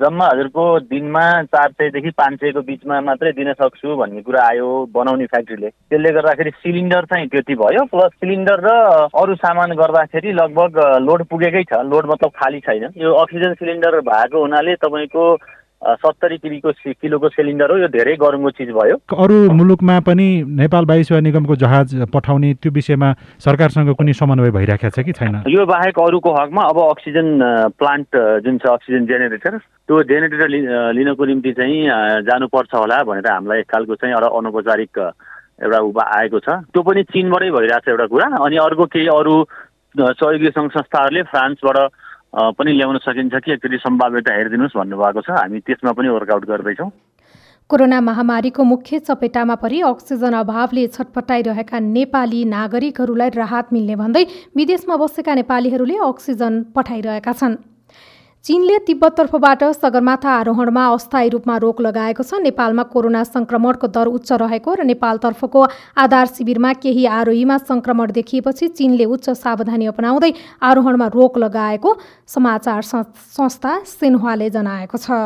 जम्मा 0.00 0.24
हजुरको 0.26 0.64
दिनमा 0.80 1.22
चार 1.42 1.70
सयदेखि 1.72 2.10
पाँच 2.10 2.34
सयको 2.40 2.60
बिचमा 2.60 3.00
मात्रै 3.00 3.32
दिन 3.32 3.52
सक्छु 3.52 3.96
भन्ने 3.96 4.22
कुरा 4.22 4.42
आयो 4.46 4.68
बनाउने 4.92 5.26
फ्याक्ट्रीले। 5.26 5.68
त्यसले 5.68 6.10
गर्दाखेरि 6.12 6.50
सिलिन्डर 6.60 7.04
चाहिँ 7.04 7.28
त्यति 7.28 7.54
भयो 7.54 7.84
प्लस 7.88 8.12
सिलिन्डर 8.20 8.60
र 8.60 8.76
अरू 9.16 9.34
सामान 9.40 9.72
गर्दाखेरि 9.80 10.32
लगभग 10.32 10.78
लोड 11.08 11.24
पुगेकै 11.24 11.62
छ। 11.72 11.80
लोड 11.88 12.12
मतलब 12.12 12.30
खाली 12.36 12.60
छैन। 12.60 12.84
यो 13.00 13.12
अक्सिजन 13.24 13.54
सिलिन्डर 13.54 14.00
भएको 14.12 14.40
हुनाले 14.40 14.74
तपाईँको 14.84 15.24
सत्तरी 15.82 16.36
किलोको 16.38 16.70
किलोको 16.94 17.28
सिलिन्डर 17.28 17.70
हो 17.70 17.76
यो 17.78 17.88
धेरै 17.90 18.14
गरमको 18.16 18.50
चिज 18.54 18.68
भयो। 18.70 18.96
अरू 19.18 19.36
मुलुकमा 19.52 19.98
पनि 20.06 20.26
नेपाल 20.62 20.84
वायु 20.86 21.04
सेवा 21.04 21.20
निगमको 21.20 21.56
जहाज 21.58 22.06
पठाउने 22.14 22.52
त्यो 22.62 22.70
विषयमा 22.72 23.08
सरकारसँग 23.42 23.90
कुनै 23.98 24.12
समन्वय 24.14 24.50
भइरहेको 24.56 24.90
छ 24.94 25.02
कि 25.02 25.12
छैन? 25.12 25.42
यो 25.48 25.66
बाहेक 25.66 25.98
अरूको 25.98 26.30
हकमा 26.38 26.62
अब 26.70 26.78
अक्सिजन 26.84 27.28
प्लान्ट 27.78 28.08
जुन 28.46 28.58
छ 28.62 28.66
अक्सिजन 28.72 29.06
जेनेरेटर 29.10 29.58
त्यो 29.58 30.02
जेनेरेटर 30.06 30.48
लिनको 30.94 31.24
निम्ति 31.26 31.52
चाहिँ 31.58 31.78
जानुपर्छ 32.30 32.74
होला 32.74 33.02
भनेर 33.02 33.30
हामीलाई 33.32 33.66
एकखालको 33.66 33.94
चाहिँ 33.98 34.14
एउटा 34.14 34.28
अनौपचारिक 34.38 34.98
एउटा 35.66 35.78
उप 35.82 35.98
आएको 35.98 36.38
छ। 36.38 36.48
त्यो 36.70 36.82
पनि 36.82 37.02
चिनबाटै 37.10 37.50
भइरहेको 37.58 37.82
छ 37.82 37.88
एउटा 37.90 38.06
कुरा। 38.14 38.26
अनि 38.38 38.56
अर्को 38.70 38.86
केही 38.94 39.06
अरू 39.18 39.34
सहयोगी 39.98 40.50
सङ्घ 40.56 40.70
संस्थाहरूले 40.72 41.22
फ्रान्सबाट 41.28 41.78
पनि 42.32 42.72
ल्याउन 42.72 42.98
सकिन्छ 42.98 43.34
कि 43.44 43.52
एकचोटि 43.52 43.78
सम्भाव्यता 43.78 44.34
हेरिदिनुहोस् 44.34 44.76
भन्नुभएको 44.76 45.20
छ। 45.20 45.30
हामी 45.30 45.58
त्यसमा 45.60 45.92
पनि 45.92 46.08
वर्कआउट 46.08 46.44
गर्दैछौँ। 46.48 46.90
कोरोना 47.70 48.00
महामारीको 48.00 48.62
मुख्य 48.64 48.98
चपेटामा 48.98 49.54
परि 49.54 49.80
अक्सिजन 49.80 50.32
अभावले 50.34 50.86
छटपटाइरहेका 50.88 51.78
नेपाली 51.78 52.44
नागरिकहरूलाई 52.44 53.30
राहत 53.36 53.72
मिल्ने 53.72 53.96
भन्दै 53.96 54.24
विदेशमा 54.56 54.96
बसेका 54.96 55.34
नेपालीहरूले 55.34 55.96
अक्सिजन 56.08 56.62
पठाइरहेका 56.76 57.32
छन्। 57.32 57.56
चीनले 58.44 58.78
तिब्बततर्फबाट 58.86 59.62
सगरमाथा 59.72 60.30
आरोहणमा 60.30 60.86
अस्थायी 60.92 61.28
रूपमा 61.30 61.56
रोक 61.62 61.80
लगाएको 61.80 62.22
छ। 62.22 62.40
नेपालमा 62.42 62.82
कोरोना 62.90 63.22
सङ्क्रमणको 63.24 63.86
दर 63.86 64.06
उच्च 64.10 64.32
रहेको 64.42 64.74
र 64.74 64.86
नेपालतर्फको 64.90 65.62
आधार 65.96 66.26
शिविरमा 66.34 66.72
केही 66.82 67.06
आरोहीमा 67.06 67.56
सङ्क्रमण 67.62 68.10
देखिएपछि 68.18 68.68
चीनले 68.74 69.06
उच्च 69.06 69.30
सावधानी 69.38 69.86
अपनाउँदै 69.94 70.32
आरोहणमा 70.58 71.06
रोक 71.14 71.38
लगाएको 71.38 71.94
समाचार 72.26 72.82
संस्था 72.82 73.78
सिन्ह्वाले 73.86 74.50
जनाएको 74.50 74.98
छ। 74.98 75.22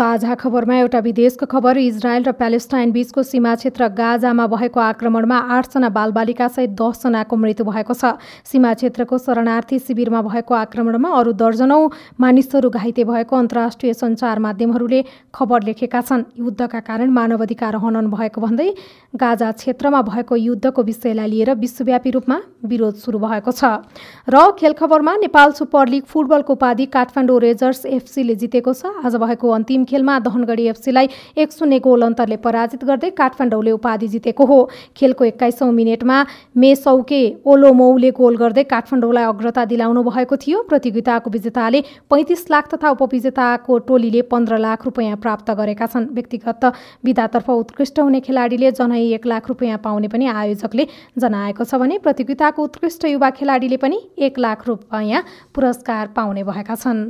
साझा 0.00 0.34
खबरमा 0.34 0.76
एउटा 0.76 0.98
विदेशको 1.04 1.46
खबर 1.46 1.78
इजरायल 1.78 2.22
र 2.24 2.32
प्यालेस्टाइन 2.32 2.92
बीचको 2.92 3.22
सीमा 3.22 3.54
क्षेत्र 3.54 3.88
गाजामा 3.92 4.46
भएको 4.48 4.80
आक्रमणमा 4.80 5.38
आठजना 5.52 5.88
बालबालिकासहित 5.92 6.70
दसजनाको 6.72 7.36
मृत्यु 7.36 7.64
भएको 7.68 7.92
छ। 7.92 8.16
सीमा 8.48 8.72
क्षेत्रको 8.80 9.18
शरणार्थी 9.20 9.78
शिविरमा 9.78 10.22
भएको 10.24 10.54
आक्रमणमा 10.56 11.08
अरू 11.12 11.32
दर्जनौँ 11.36 11.90
मानिसहरू 12.16 12.70
घाइते 12.70 13.04
भएको 13.04 13.36
अन्तर्राष्ट्रिय 13.36 13.92
सञ्चार 13.92 14.38
माध्यमहरूले 14.40 15.02
खबर 15.36 15.68
लेखेका 15.68 16.00
छन्। 16.00 16.24
युद्धका 16.40 16.80
कारण 16.80 17.12
मानवाधिकार 17.12 17.76
हनन 17.84 18.08
भएको 18.08 18.40
भन्दै 18.40 18.68
गाजा 19.14 19.52
क्षेत्रमा 19.52 20.00
भएको 20.08 20.36
युद्धको 20.38 20.82
विषयलाई 20.82 21.28
लिएर 21.28 21.52
विश्वव्यापी 21.60 22.10
रूपमा 22.16 22.40
विरोध 22.64 22.96
सुरु 23.04 23.18
भएको 23.20 23.52
छ। 23.52 23.84
र 24.32 24.48
खेल 24.56 24.72
खबरमा 24.80 25.16
नेपाल 25.20 25.52
सुपर 25.60 25.92
लिग 25.92 26.08
फुटबलको 26.08 26.52
उपाधि 26.56 26.88
काठमाडौँ 26.88 27.38
रेजर्स 27.40 27.84
एफसीले 27.92 28.40
जितेको 28.40 28.72
छ। 28.72 28.96
आज 29.04 29.20
भएको 29.20 29.48
अन्तिम 29.50 29.88
खेलमा 29.90 30.18
दहनगढी 30.20 30.64
एफसीलाई 30.68 31.06
एक 31.36 31.52
शून्य 31.52 31.78
गोल 31.80 32.02
अन्तरले 32.02 32.36
पराजित 32.40 32.82
गर्दै 32.84 33.10
काठमाडौँले 33.18 33.72
उपाधि 33.72 34.08
जितेको 34.08 34.44
हो। 34.46 34.58
खेलको 34.96 35.24
एक्काइसौँ 35.24 35.70
मिनटमा 35.72 36.18
मे 36.56 36.70
सौके 36.76 37.22
ओलोमौले 37.46 38.10
गोल 38.12 38.36
गर्दै 38.36 38.64
काठमाडौँलाई 38.66 39.24
अग्रता 39.24 39.64
दिलाउनु 39.66 40.02
भएको 40.04 40.36
थियो। 40.38 40.62
प्रतियोगिताको 40.70 41.30
विजेताले 41.30 41.80
पैँतिस 42.10 42.42
लाख 42.50 42.64
तथा 42.74 42.88
उपविजेताको 42.90 43.78
टोलीले 43.88 44.22
पन्ध्र 44.30 44.58
लाख 44.58 44.84
रुपियाँ 44.84 45.16
प्राप्त 45.18 45.50
गरेका 45.58 45.86
छन्। 45.86 46.06
व्यक्तिगत 46.14 46.64
विधातर्फ 47.04 47.48
उत्कृष्ट 47.50 47.96
हुने 48.00 48.20
खेलाडीले 48.20 48.70
जनै 48.72 49.02
एक 49.10 49.26
लाख 49.26 49.48
रुपियाँ 49.48 49.78
पाउने 49.84 50.08
पनि 50.08 50.26
आयोजकले 50.28 50.84
जनाएको 51.18 51.64
छ 51.64 51.74
भने 51.80 51.98
प्रतियोगिताको 52.00 52.62
उत्कृष्ट 52.62 53.04
युवा 53.06 53.30
खेलाडीले 53.32 53.78
पनि 53.78 53.98
एक 54.20 54.38
लाख 54.38 54.66
रुपियाँ 54.68 55.20
पुरस्कार 55.54 56.04
पाउने 56.16 56.42
भएका 56.44 56.74
छन्। 56.76 57.00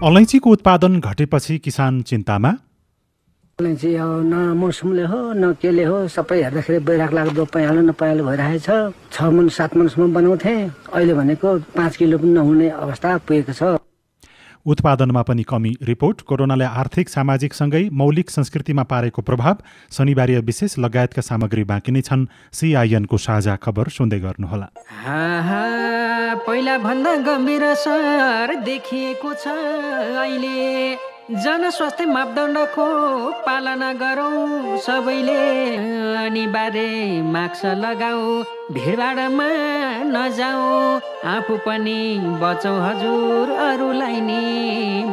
अलैँचीको 0.00 0.50
उत्पादन 0.50 1.00
घटेपछि 1.00 1.58
किसान 1.58 2.00
चिन्तामा? 2.02 2.50
अलैँची 3.58 3.90
न 4.32 4.34
मौसमले 4.56 5.04
हो 5.04 5.18
न 5.36 5.52
केले 5.60 5.84
हो 5.84 5.96
सबै 6.08 6.42
हेर्दाखेरि 6.42 6.78
बैराग 6.88 7.12
लाग्दो 7.14 7.44
पाइहाल्यो 7.52 7.82
नपाइहाल्यो 7.82 8.24
भइरहेछ। 8.26 8.68
छ 9.12 9.22
मन 9.36 9.48
सात 9.52 9.76
मनसम्म 9.76 10.12
बनाउँथे। 10.14 10.54
अहिले 10.96 11.14
भनेको 11.14 11.48
पाँच 11.76 11.96
किलो 11.96 12.18
पनि 12.18 12.32
नहुने 12.32 12.68
अवस्था 12.80 13.16
पुगेको 13.28 13.52
छ। 13.52 13.62
उत्पादनमा 14.66 15.22
पनि 15.22 15.42
कमी 15.42 15.72
रिपोर्ट। 15.82 16.20
कोरोनाले 16.20 16.64
आर्थिक 16.64 17.08
सामाजिकसँगै 17.08 17.88
मौलिक 17.92 18.30
संस्कृतिमा 18.30 18.82
पारेको 18.82 19.22
प्रभाव 19.22 19.56
शनिबार 19.92 20.30
विशेष 20.40 20.78
लगायतका 20.78 21.22
सामग्री 21.22 21.64
बाँकी 21.64 21.92
नै 21.92 22.00
छन्। 22.00 22.26
सिआइएनको 22.52 23.16
साझा 23.18 23.56
खबर 23.56 23.88
सुन्दै 23.88 24.20
गर्नुहोला। 24.20 24.68
पहिला 26.46 26.78
भन्दा 26.78 27.12
गम्भीर 27.26 27.64
छ 27.74 27.88
अहिले। 29.48 30.96
जनस्वास्थ्य 31.30 32.04
मापदण्डको 32.06 32.84
पालना 33.46 33.92
गरौँ। 34.00 34.78
सबैले 34.82 35.36
अनिवार्य 36.18 37.22
मास्क 37.22 37.64
लगाऊ 37.78 38.42
भिडभाडमा 38.74 39.46
नजाऊ। 40.10 40.66
आफू 41.30 41.56
पनि 41.66 42.00
बचाउ 42.42 42.74
हजुर 42.82 43.50
अरूलाई 43.62 44.20
नि 44.20 44.42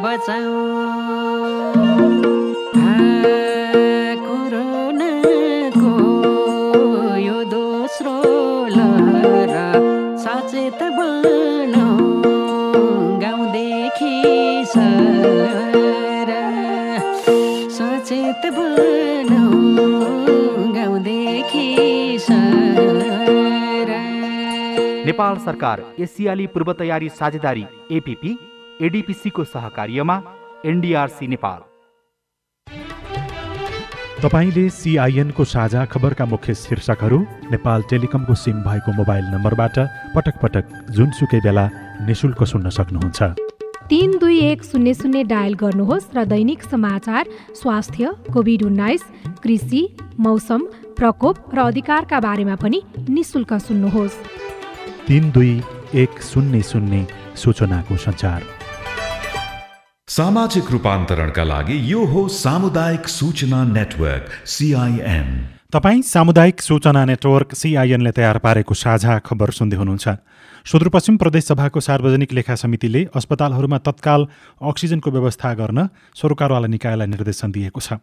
बचाऊ। 0.04 0.58
कोरोनाको 4.26 5.94
यो 7.20 7.38
दोस्रो 7.54 8.16
लहर 8.76 9.54
सचेत 10.26 10.82
नेपाल 25.06 25.36
सरकार 25.36 25.82
एसियाली 26.00 26.46
पूर्व 26.46 26.72
तयारी 26.72 27.08
साझेदारी 27.08 27.64
एपिपी 27.90 28.32
एडिपिसीको 28.82 29.44
सहकार्यमा 29.44 30.16
एनडिआरसी 30.64 31.26
नेपाल। 31.26 31.60
तपाईँले 34.22 34.64
सिआइएनको 34.70 35.44
साझा 35.44 35.84
खबरका 35.84 36.24
मुख्य 36.24 36.54
शीर्षकहरू 36.54 37.18
नेपाल 37.50 37.82
टेलिकमको 37.90 38.34
सिम 38.34 38.56
भएको 38.62 38.92
मोबाइल 38.92 39.24
नम्बरबाट 39.24 39.76
पटक 40.16 40.36
पटक 40.42 40.64
जुनसुकै 40.90 41.40
बेला 41.40 41.64
निशुल्क 42.06 42.40
सुन्न 42.44 42.68
सक्नुहुन्छ। 42.70 43.57
तिन 43.90 44.16
दुई 44.20 44.38
एक 44.44 44.64
शून्य 44.64 44.92
शून्य 44.94 45.22
डायल 45.24 45.54
गर्नुहोस् 45.54 46.12
र 46.16 46.24
दैनिक 46.28 46.62
समाचार 46.62 47.28
स्वास्थ्य 47.56 48.10
कोभिड 48.32 48.62
उन्नाइस 48.62 49.02
कृषि 49.42 49.80
मौसम 50.20 50.66
प्रकोप 50.98 51.36
र 51.54 51.58
अधिकारका 51.58 52.20
बारेमा 52.20 52.56
पनि 52.60 52.82
निशुल्क 53.08 53.52
सुन्नुहोस्। 53.68 54.20
तिन 55.08 55.30
दुई 55.32 55.52
एक 56.04 56.20
शून्य 56.20 56.62
शून्य 56.62 57.06
सूचनाको 57.36 57.96
सञ्चार। 57.96 58.42
सामाजिक 60.08 60.70
रूपान्तरणका 60.70 61.44
लागि 61.44 61.76
यो 61.92 62.04
हो 62.04 62.28
सामुदायिक 62.28 63.08
सूचना 63.08 63.64
नेटवर्क 63.72 64.28
सिआइएन 64.46 65.30
तपाईँ 65.72 66.00
सामुदायिक 66.02 66.60
सूचना 66.60 67.04
नेटवर्क 67.04 67.52
सिआइएनले 67.54 68.10
तयार 68.16 68.38
पारेको 68.40 68.74
साझा 68.74 69.18
खबर 69.20 69.50
सुन्दै 69.52 69.76
हुनुहुन्छ। 69.76 70.08
सुदूरपश्चिम 70.64 71.16
प्रदेशसभाको 71.20 71.80
सार्वजनिक 71.80 72.32
लेखा 72.32 72.54
समितिले 72.56 73.04
अस्पतालहरूमा 73.12 73.78
तत्काल 73.84 74.26
अक्सिजनको 74.64 75.10
व्यवस्था 75.12 75.52
गर्न 75.60 75.88
सरकारवाला 76.16 76.72
निकायलाई 76.72 77.06
निर्देशन 77.06 77.52
दिएको 77.52 77.80
छ। 77.80 78.00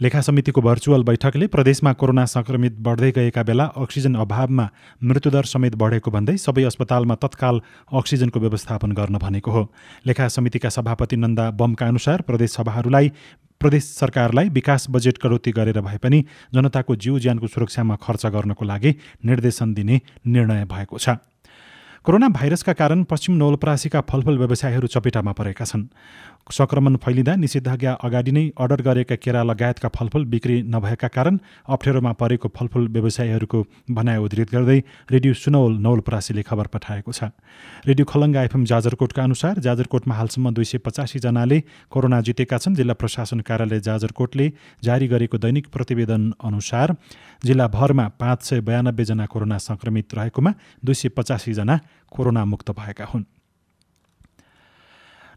लेखा 0.00 0.20
समितिको 0.24 0.60
भर्चुअल 0.60 1.02
बैठकले 1.04 1.46
प्रदेशमा 1.46 1.92
कोरोना 1.92 2.24
सङ्क्रमित 2.24 2.80
बढ्दै 2.80 3.10
गएका 3.12 3.42
बेला 3.44 3.64
अक्सिजन 3.76 4.14
अभावमा 4.16 4.66
मृत्युदर 5.04 5.44
समेत 5.44 5.76
बढेको 5.76 6.10
भन्दै 6.10 6.36
सबै 6.40 6.64
अस्पतालमा 6.64 7.14
तत्काल 7.20 7.60
अक्सिजनको 7.92 8.40
व्यवस्थापन 8.40 8.96
गर्न 8.96 9.20
भनेको 9.20 9.50
हो। 9.52 9.62
लेखा 10.08 10.28
समितिका 10.32 10.68
सभापति 10.72 11.16
नन्दा 11.16 11.50
बमका 11.52 11.86
अनुसार 11.86 12.26
प्रदेश 12.26 12.50
सभाहरूलाई 12.50 13.12
प्रदेश 13.60 13.84
सरकारलाई 13.84 14.48
विकास 14.48 14.86
बजेट 14.90 15.18
कटौती 15.18 15.50
गरेर 15.50 15.80
भए 15.80 15.98
पनि 15.98 16.24
जनताको 16.54 16.96
जीव 16.96 17.18
ज्यानको 17.18 17.46
सुरक्षामा 17.46 17.96
खर्च 18.02 18.26
गर्नको 18.26 18.64
लागि 18.64 18.94
निर्देशन 19.24 19.74
दिने 19.74 20.00
निर्णय 20.26 20.64
भएको 20.64 20.98
छ। 20.98 21.08
कोरोना 22.04 22.28
भाइरसका 22.28 22.72
कारण 22.72 23.02
पश्चिम 23.08 23.36
नवलपरासीका 23.36 24.00
फलफुल 24.04 24.38
व्यवसायीहरू 24.38 24.86
चपेटामा 24.86 25.32
परेका 25.32 25.64
छन्। 25.64 25.88
संक्रमण 26.52 26.96
फैलिँदा 27.00 27.34
निषेधाज्ञा 27.34 27.92
अगाडि 28.04 28.32
नै 28.32 28.42
अर्डर 28.60 28.80
गरेका 28.84 29.16
केरा 29.16 29.42
लगायतका 29.42 29.88
फलफुल 29.88 30.24
बिक्री 30.28 30.56
नभएका 30.68 31.08
कारण 31.08 31.38
अप्ठ्यारोमा 31.64 32.12
परेको 32.12 32.48
फलफुल 32.52 32.88
व्यवसायीहरूको 32.92 33.60
भनाइ 33.90 34.18
उद्धित 34.20 34.52
गर्दै 34.52 34.78
रेडियो 35.10 35.32
सुनौल 35.34 35.80
नौलपरासीले 35.80 36.42
खबर 36.44 36.66
पठाएको 36.68 37.12
छ। 37.12 37.32
रेडियो 37.88 38.04
खलङ्गा 38.04 38.42
एफएम 38.42 38.64
जाजरकोटका 38.68 39.22
अनुसार 39.24 39.64
जाजरकोटमा 39.64 40.14
हालसम्म 40.14 40.52
दुई 40.52 40.64
सय 40.66 40.84
पचासीजनाले 40.84 41.58
कोरोना 41.88 42.20
जितेका 42.20 42.58
छन्। 42.58 42.76
जिल्ला 42.76 43.00
प्रशासन 43.00 43.40
कार्यालय 43.40 43.80
जाजरकोटले 43.80 44.52
जारी 44.84 45.08
गरेको 45.08 45.40
दैनिक 45.40 45.72
प्रतिवेदन 45.72 46.32
अनुसार 46.44 46.96
जिल्लाभरमा 47.44 48.08
पाँच 48.20 48.42
सय 48.42 48.60
बयानब्बेजना 48.60 49.26
कोरोना 49.26 49.58
सङ्क्रमित 49.58 50.14
रहेकोमा 50.14 50.52
दुई 50.84 50.94
सय 50.94 51.08
पचासीजना 51.08 51.78
कोरोना 52.10 52.44
मुक्त 52.44 52.70
भएका 52.70 53.04
हुन्। 53.04 53.24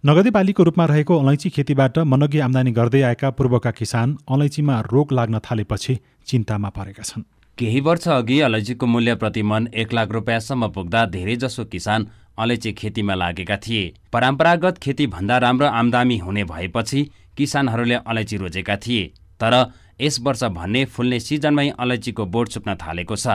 नगदे 0.04 0.30
बालीको 0.30 0.64
रूपमा 0.64 0.86
रहेको 0.86 1.18
अलैँची 1.20 1.50
खेतीबाट 1.50 1.98
मनगी 2.06 2.40
आमदानी 2.40 2.72
गर्दै 2.72 3.02
आएका 3.02 3.30
पूर्वका 3.30 3.72
किसान 3.72 4.18
अलैँचीमा 4.30 4.80
रोग 4.92 5.12
लाग्न 5.12 5.40
थालेपछि 5.40 5.98
चिन्तामा 6.28 6.70
परेका 6.70 7.04
छन्। 7.04 7.24
केही 7.58 7.80
वर्ष 7.82 8.08
अघि 8.08 8.40
अलैँचीको 8.40 8.86
मूल्य 8.86 9.16
प्रतिमन 9.16 9.68
एक 9.74 9.94
लाख 9.94 10.12
रुपियाँसम्म 10.12 10.68
पुग्दा 10.70 11.06
धेरैजसो 11.06 11.66
किसान 11.66 12.08
अलैँची 12.40 12.72
खेतीमा 12.74 13.16
लागेका 13.16 13.58
थिए। 13.58 13.94
परम्परागत 14.14 14.78
खेती 14.78 15.08
भन्दा 15.08 15.38
राम्रो 15.38 15.68
आमदानी 15.68 16.18
हुने 16.18 16.44
भएपछि 16.44 17.04
किसानहरूले 17.38 17.96
अलैँची 18.08 18.38
रोजेका 18.38 18.76
थिए 18.78 19.06
तर 19.42 19.54
यस 20.00 20.20
वर्ष 20.22 20.44
भन्ने 20.54 20.84
फुल्ने 20.86 21.20
सिजनमै 21.20 21.70
अलैँचीको 21.80 22.26
बोट 22.26 22.48
चुप्न 22.50 22.76
थालेको 22.78 23.16
छ। 23.16 23.28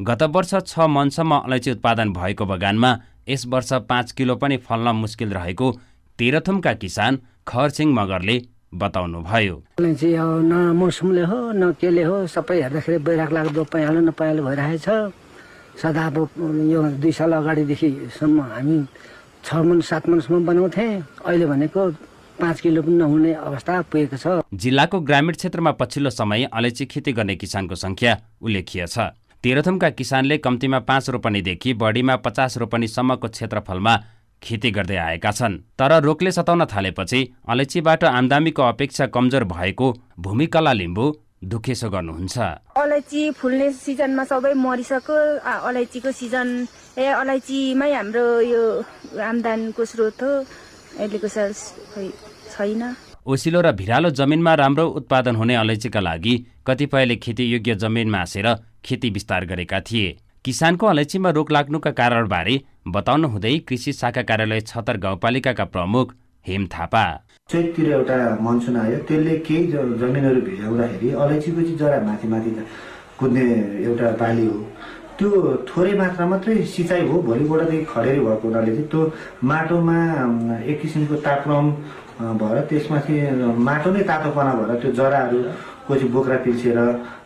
गत 0.00 0.22
वर्ष 0.34 0.54
छ 0.66 0.86
मनसम्म 0.88 1.38
अलैँची 1.38 1.70
उत्पादन 1.70 2.12
भएको 2.12 2.44
बगानमा 2.46 2.90
यस 3.28 3.46
वर्ष 3.46 3.72
पाँच 3.88 4.12
किलो 4.12 4.36
पनि 4.36 4.56
फल्न 4.66 4.94
मुस्किल 4.96 5.32
रहेको 5.34 5.72
तेह्रथुमका 6.18 6.72
किसान 6.82 7.18
खरसिंह 7.48 7.94
मगरले 7.94 8.36
बताउनुभयो। 8.74 9.56
न 9.80 10.52
मौसमले 10.76 11.22
हो 11.24 11.38
न 11.52 11.72
केले 11.80 12.02
हो 12.04 12.26
सबै 12.26 12.62
हेर्दाखेरि 12.62 12.98
बैराग 13.02 13.32
लाग्दो 13.32 13.64
पयालो 13.72 14.00
नपयालो 14.06 14.42
भइरहेछ। 14.44 14.86
सदा 15.82 16.06
अब 16.06 16.16
यो 16.70 16.82
दुई 17.02 17.12
साल 17.12 17.32
अगाडिदेखिसम्म 17.32 18.40
हामी 18.42 18.78
छ 19.44 19.54
मन 19.66 19.80
सात 19.80 20.08
मनसम्म 20.08 20.46
बनाउँथेँ। 20.46 20.90
अहिले 21.26 21.46
भनेको 21.46 21.82
पाँच 22.40 22.60
किलो 22.60 22.82
पनि 22.82 22.96
नहुने 22.96 23.32
अवस्था 23.34 23.80
पुगेको 23.90 24.16
छ। 24.16 24.26
जिल्लाको 24.54 25.00
ग्रामीण 25.00 25.34
क्षेत्रमा 25.34 25.72
पछिल्लो 25.80 26.10
समय 26.10 26.44
अलैँची 26.52 26.84
खेती 26.86 27.12
गर्ने 27.12 27.34
किसानको 27.36 27.74
सङ्ख्या 27.74 28.12
उल्लेखीय 28.42 28.86
छ। 28.86 28.98
तेह्रथुमका 29.44 29.88
किसानले 29.98 30.38
कम्तीमा 30.38 30.78
पाँच 30.86 31.10
रोपनीदेखि 31.10 31.74
बढीमा 31.74 32.16
पचास 32.26 32.58
रोपनीसम्मको 32.58 33.28
क्षेत्रफलमा 33.28 33.94
खेती 34.42 34.70
गर्दै 34.70 34.96
आएका 34.98 35.30
छन्। 35.30 35.58
तर 35.78 35.92
रोगले 36.02 36.30
सताउन 36.32 36.64
थालेपछि 36.66 37.20
अलैँचीबाट 37.48 38.04
आमदामीको 38.04 38.62
अपेक्षा 38.62 39.06
कमजोर 39.14 39.44
भएको 39.50 39.86
भूमिकला 40.18 40.72
लिम्बू 40.72 41.06
दुखेसो 41.42 41.88
गर्नुहुन्छ। 41.90 42.38
अलैँची 42.78 43.22
फुल्ने 43.38 43.70
सिजनमा 43.72 44.24
सबै 44.30 44.54
मरिसक्यो। 44.54 45.18
अलैँचीको 45.42 46.10
सिजन 46.10 46.48
ए 46.98 47.06
अलैँचीमै 47.18 47.90
हाम्रो 47.94 48.26
यो 48.42 48.62
आमदानीको 49.22 49.84
स्रोत 49.84 50.22
हो। 50.22 50.32
अहिलेको 50.98 51.28
साल 51.30 51.52
खै 51.94 52.06
छैन। 52.48 52.82
ओसिलो 53.26 53.60
र 53.60 53.72
भिरालो 53.72 54.10
जमिनमा 54.10 54.54
राम्रो 54.54 54.86
उत्पादन 54.98 55.36
हुने 55.36 55.54
अलैँचीका 55.54 56.00
लागि 56.00 56.34
कतिपयले 56.66 57.16
खेतीयोग्य 57.16 57.74
जमिन 57.74 58.10
मासेर 58.10 58.46
खेती 58.84 59.10
विस्तार 59.10 59.44
गरेका 59.46 59.80
थिए। 59.80 60.16
किसानको 60.44 60.86
अलैँचीमा 60.86 61.30
रोग 61.30 61.52
लाग्नुका 61.52 61.90
कारणबारे 62.00 62.60
बताउनु 62.88 63.28
हुँदै 63.28 63.56
कृषि 63.68 63.92
शाखा 63.92 64.22
कार्यालय 64.22 64.60
छतर 64.62 64.96
गाउँपालिकाका 64.96 65.64
प्रमुख 65.74 66.14
हेम 66.46 66.66
थापा। 66.72 67.04
चैततिर 67.50 67.90
एउटा 67.92 68.16
मनसुन 68.40 68.76
आयो। 68.76 68.98
त्यसले 69.08 69.34
केही 69.46 69.66
जमिनहरू 70.00 70.40
भिजाउँदाखेरि 70.48 71.10
अलैँचीको 71.12 71.60
चाहिँ 71.60 71.76
जरा 71.78 72.00
माथि 72.06 72.28
माथि 72.28 72.50
कुद्ने 73.18 73.44
एउटा 73.84 74.10
बाली 74.20 74.46
हो। 74.46 74.58
त्यो 75.18 75.30
थोरै 75.68 75.92
मात्रा 75.98 76.26
मात्रै 76.26 76.54
सिँचाइ 76.64 77.06
हो। 77.08 77.20
भोलिपल्टदेखि 77.28 77.84
खडेरी 77.92 78.20
भएको 78.20 78.48
हुनाले 78.48 78.72
चाहिँ 78.72 78.88
त्यो 78.88 79.00
माटोमा 79.44 79.98
एक 80.62 80.80
किसिमको 80.82 81.16
तापक्रम 81.26 81.66
भएर 82.18 82.60
त्यसमाथि 82.70 83.14
माटो 83.62 83.90
नै 83.94 84.02
तातोपना 84.02 84.52
भएर 84.58 84.80
त्यो 84.82 84.90
जराहरूको 84.92 85.94
चाहिँ 85.94 86.10
बोक्रा 86.12 86.36
पिल्सेर 86.44 86.78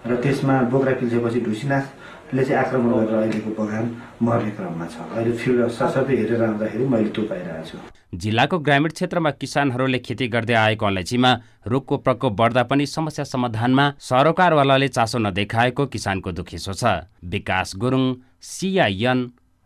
र 0.07 0.17
त्यसमा 0.23 0.55
बोक्रा 0.73 0.93
पिल्सेपछि 1.01 1.41
ढुसिनासले 1.41 2.45
चाहिँ 2.45 2.61
आक्रमण 2.65 2.93
गरेर 2.93 3.17
अहिलेको 3.21 3.51
बगान 3.57 3.85
मर्ने 4.23 4.51
क्रममा 4.53 4.87
छ। 4.93 4.97
अहिले 5.17 5.33
फिल्ड 5.33 5.69
सरसर्ती 5.73 6.17
हेरेर 6.17 6.43
आउँदाखेरि 6.45 6.85
मैले 6.93 7.09
त्यो 7.09 7.25
पाइरहेको 7.25 7.65
छु। 7.69 7.79
जिल्लाको 8.13 8.59
ग्रामीण 8.59 8.91
क्षेत्रमा 8.93 9.31
किसानहरूले 9.41 9.99
खेती 9.99 10.29
गर्दै 10.29 10.55
आएको 10.61 10.87
अलैँचीमा 10.87 11.31
रोगको 11.73 11.97
प्रकोप 12.05 12.33
बढ्दा 12.41 12.63
पनि 12.69 12.87
समस्या 12.87 13.25
समाधानमा 13.25 13.85
सरोकारवालाले 13.99 14.89
चासो 14.89 15.19
नदेखाएको 15.19 15.87
किसानको 15.89 16.33
दुखेसो 16.37 16.73
छ। 16.73 16.85
विकास 17.25 17.77
गुरुङ 17.81 18.05
सिआइएन 18.53 19.19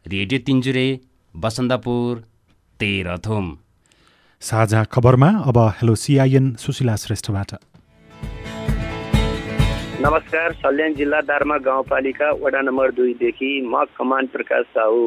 रेडियो 0.07 0.39
तिन्जुरे 0.47 0.89
बसन्तपुर 1.35 2.13
तेह्रथुम 2.81 3.47
साझा 4.43 4.83
खबरमा 4.85 5.29
अब 5.49 5.59
हेलो 5.79 5.95
सिआइएन 5.95 6.53
सुशीला 6.55 6.95
श्रेष्ठबाट। 6.97 7.53
नमस्कार 10.01 10.53
सल्यान 10.53 10.95
जिल्ला 10.95 11.21
दार्मा 11.21 11.57
गाउँपालिका 11.59 12.31
वडा 12.43 12.61
नम्बर 12.61 12.91
दुईदेखि 12.91 13.51
म 13.67 13.85
कमान 13.99 14.27
प्रकाश 14.27 14.65
साहु। 14.77 15.03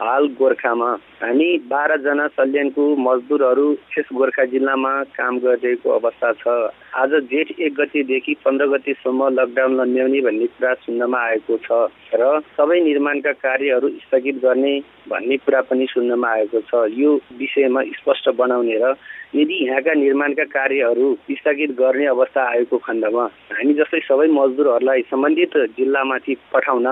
हाल 0.00 0.26
गोर्खामा। 0.32 0.90
हामी 1.20 1.46
बाह्रजना 1.70 2.26
सल्यानको 2.32 2.84
मजदुरहरू 2.96 3.66
यस 3.98 4.08
गोर्खा 4.16 4.44
जिल्लामा 4.52 4.92
काम 5.12 5.38
गरिरहेको 5.38 5.90
अवस्था 5.90 6.32
छ। 6.40 6.72
आज 6.96 7.12
जेठ 7.28 7.48
एक 7.60 7.74
गतेदेखि 7.74 8.34
पन्ध्र 8.44 8.66
गतेसम्म 8.72 9.28
लकडाउन 9.36 9.76
लम्ब्याउने 9.80 10.20
भन्ने 10.20 10.46
कुरा 10.56 10.72
सुन्नमा 10.80 11.20
आएको 11.20 11.56
छ 11.66 11.70
र 12.16 12.40
सबै 12.56 12.80
निर्माणका 12.80 13.32
कार्यहरू 13.44 13.88
स्थगित 14.00 14.40
गर्ने 14.40 14.74
भन्ने 15.12 15.36
कुरा 15.36 15.60
पनि 15.68 15.86
सुन्नमा 15.92 16.28
आएको 16.30 16.60
छ। 16.64 16.88
यो 16.96 17.14
विषयमा 17.36 17.82
स्पष्ट 18.00 18.28
बनाउने 18.40 18.80
र 18.80 18.96
यदि 19.36 19.64
यहाँका 19.68 19.92
निर्माणका 20.00 20.44
कार्यहरू 20.56 21.14
स्थगित 21.30 21.70
गर्ने 21.76 22.06
अवस्था 22.16 22.48
आएको 22.56 22.76
खण्डमा 22.88 23.24
हामी 23.52 23.74
जस्तै 23.76 24.00
सबै 24.08 24.32
मजदुरहरूलाई 24.32 25.00
सम्बन्धित 25.12 25.56
जिल्लामाथि 25.76 26.34
पठाउन 26.52 26.86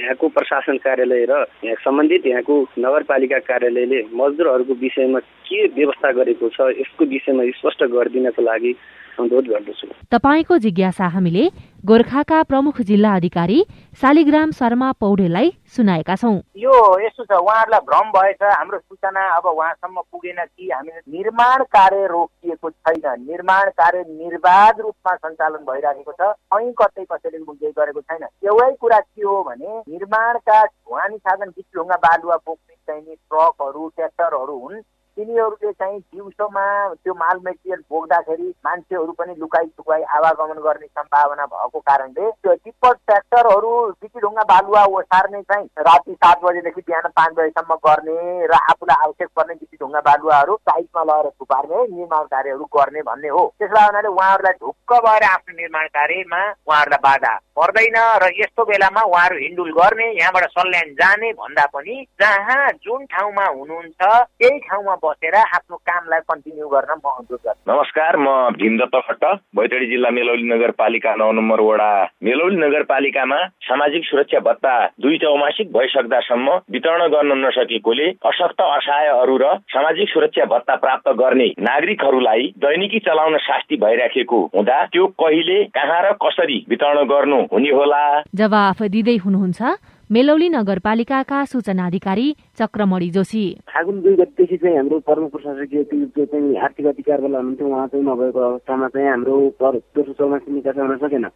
यहाँको 0.00 0.28
प्रशासन 0.28 0.76
कार्यालय 0.78 1.24
र 1.24 1.44
यहाँ 1.64 1.76
सम्बन्धित 1.80 2.26
यहाँको 2.26 2.54
नगरपालिका 2.78 3.38
कार्यालयले 3.42 4.00
मजदुरहरूको 4.12 4.74
विषयमा 4.76 5.18
के 5.48 5.66
व्यवस्था 5.72 6.10
गरेको 6.12 6.48
छ 6.52 6.68
यसको 6.76 7.04
विषयमा 7.06 7.44
स्पष्ट 7.56 7.84
गरिदिनको 7.88 8.42
लागि 8.42 8.72
अनुरोध 9.18 9.46
गर्दछु। 9.48 9.86
तपाईँको 10.12 10.58
जिज्ञासा 10.58 11.06
हामीले 11.08 11.44
गोर्खाका 11.86 12.42
प्रमुख 12.42 12.80
जिल्ला 12.82 13.14
अधिकारी 13.14 13.58
शालिग्राम 14.00 14.50
शर्मा 14.52 14.90
पौडेललाई 15.00 15.52
सुनाएका 15.76 16.14
छौं। 16.16 16.36
यो 16.56 16.74
यस्तो 17.00 17.24
छ 17.24 17.38
उहाँहरूलाई 17.38 17.80
भ्रम 17.86 18.10
भएछ 18.16 18.42
हाम्रो 18.42 18.78
सूचना 18.78 19.22
अब 19.36 19.46
उहाँसम्म 19.46 20.00
पुगेन 20.12 20.44
कि 20.44 20.70
हामीले 20.70 21.00
निर्माण 21.16 21.62
कार्य 21.70 22.06
रोकिएको 22.06 22.70
छैन। 22.70 23.24
निर्माण 23.24 23.70
कार्य 23.78 24.04
निर्वाध 24.08 24.80
रूपमा 24.80 25.14
सञ्चालन 25.16 25.62
भइरहेको 25.70 26.12
छ 26.12 26.32
कहीँ 26.52 26.72
कतै 26.80 27.04
कसैले 27.12 27.38
केही 27.38 27.72
गरेको 27.78 28.00
छैन। 28.00 28.22
एउटै 28.22 28.72
कुरा 28.80 28.98
के 28.98 29.22
हो 29.22 29.42
भने 29.48 29.78
निर्माणका 29.88 30.64
ढुवानी 30.64 31.16
साधन 31.16 31.48
बिचढुङ्गा 31.56 31.96
बालुवा 32.04 32.36
बोक्ने 32.36 32.74
चाहिने 32.74 33.14
ट्रकहरू 33.14 33.88
ट्र्याक्टरहरू 33.88 34.58
हुन् 34.58 34.80
तिनीहरूले 35.16 35.72
चाहिँ 35.72 35.98
दिउँसोमा 35.98 36.64
त्यो 36.94 37.14
माल 37.14 37.38
मेटेरियल 37.44 37.80
बोक्दाखेरि 37.90 38.48
मान्छेहरू 38.64 39.12
पनि 39.18 39.34
लुकाइ 39.38 39.66
चुकाइ 39.66 40.02
आवागमन 40.16 40.58
गर्ने 40.60 40.86
सम्भावना 40.88 41.44
भएको 41.46 41.80
कारणले 41.80 42.30
त्यो 42.30 42.54
टिप्पर 42.54 42.92
ट्र्याक्टरहरू 42.92 43.70
बिचढुङ्गा 43.96 44.44
बालुवा 44.50 44.82
ओसार्ने 44.92 45.40
चाहिँ 45.42 45.66
राति 45.80 46.14
सात 46.14 46.44
बजेदेखि 46.44 46.80
बिहान 46.80 47.08
पाँच 47.16 47.32
बजेसम्म 47.38 47.74
गर्ने 47.86 48.46
र 48.46 48.60
आफूलाई 48.60 49.04
आवश्यक 49.06 49.30
पर्ने 49.36 49.54
बिचढुङ्गा 49.56 50.00
बालुवाहरू 50.08 50.56
साइडमा 50.68 51.02
लगेर 51.04 51.30
थुपार्ने 51.40 51.82
निर्माण 51.96 52.24
कार्यहरू 52.34 52.64
गर्ने 52.76 53.02
भन्ने 53.08 53.28
हो। 53.28 53.44
त्यसलाई 53.58 53.86
हुनाले 53.86 54.08
उहाँहरूलाई 54.08 54.60
ढुक्क 54.60 54.92
भएर 55.06 55.24
आफ्नो 55.30 55.56
निर्माण 55.56 55.86
कार्यमा 55.96 56.42
उहाँहरूलाई 56.68 57.02
बाधा 57.08 57.34
पर्दैन 57.56 57.98
र 58.22 58.30
यस्तो 58.36 58.64
बेलामा 58.64 59.02
उहाँहरू 59.08 59.36
हिन्डुल 59.38 59.72
गर्ने 59.72 60.12
यहाँबाट 60.12 60.44
सल्यान 60.52 60.94
जाने 61.00 61.32
भन्दा 61.40 61.66
पनि 61.72 61.96
जहाँ 62.20 62.70
जुन 62.84 63.04
ठाउँमा 63.06 63.46
हुनुहुन्छ 63.48 64.00
त्यही 64.02 64.58
ठाउँमा 64.68 64.94
बसेर 65.06 65.34
आफ्नो 65.36 65.76
कामलाई 65.88 66.20
कन्टिन्यू 66.30 66.66
गर्न 66.68 66.92
म 66.96 67.06
अनुरोध 67.08 67.40
गर्छु। 67.46 67.70
नमस्कार 67.70 68.16
म 68.16 68.28
भीमदत्त 68.58 68.96
खट्ट 69.08 69.24
बैतडी 69.56 69.86
जिल्ला 69.86 70.10
मेलौली 70.18 70.46
नगरपालिका 70.48 71.14
नौ 71.16 71.30
नम्बर 71.38 71.60
वडा। 71.68 71.90
मेलौली 72.22 72.56
नगरपालिकामा 72.56 73.38
सामाजिक 73.66 74.04
सुरक्षा 74.04 74.40
भत्ता 74.46 74.74
दुई 75.02 75.18
चौमासिक 75.18 75.72
भइसक्दासम्म 75.72 76.58
वितरण 76.72 77.06
गर्न 77.14 77.38
नसकेकोले 77.44 78.08
अशक्त 78.26 78.60
असहायहरू 78.60 79.36
र 79.38 79.54
सामाजिक 79.72 80.08
सुरक्षा 80.08 80.44
भत्ता 80.46 80.74
प्राप्त 80.84 81.08
गर्ने 81.20 81.48
नागरिकहरूलाई 81.62 82.52
दैनिकी 82.64 82.98
चलाउन 83.06 83.36
शास्ति 83.46 83.76
भइराखेको 83.84 84.40
हुँदा 84.54 84.84
त्यो 84.92 85.06
कहिले 85.22 85.58
कहाँ 85.76 86.00
र 86.02 86.12
कसरी 86.24 86.64
वितरण 86.68 87.04
गर्नु 87.08 87.40
हुने 87.52 87.70
होला? 87.70 88.04
जवाफ 88.34 88.82
दिँदै 88.94 89.16
हुनुहुन्छ 89.24 89.76
मेलौली 90.10 90.48
नगरपालिकाका 90.48 91.44
सूचना 91.44 91.86
अधिकारी 91.86 92.26
चक्रमणि 92.58 93.08
जोशी। 93.16 93.44
फागुन 93.68 94.00
दुई 94.02 94.14
गतिदेखि 94.16 94.56
चाहिँ 94.56 94.76
हाम्रो 94.76 94.98
परम 95.06 95.26
प्रशासकीय 95.34 95.82
त्यो 95.90 96.24
चाहिँ 96.24 96.56
आर्थिक 96.56 96.86
अधिकारवाला 96.86 97.38
हुनुहुन्थ्यो 97.38 97.68
उहाँ 97.68 97.86
चाहिँ 97.86 98.04
नभएको 98.06 98.40
अवस्थामा 98.40 98.88
चाहिँ 98.88 99.08
हाम्रो 99.08 99.36
तेस्रो 99.60 100.12
चौमासी 100.18 100.52
निकास 100.52 100.76
हुन 100.78 100.96
सकेन। 100.96 101.26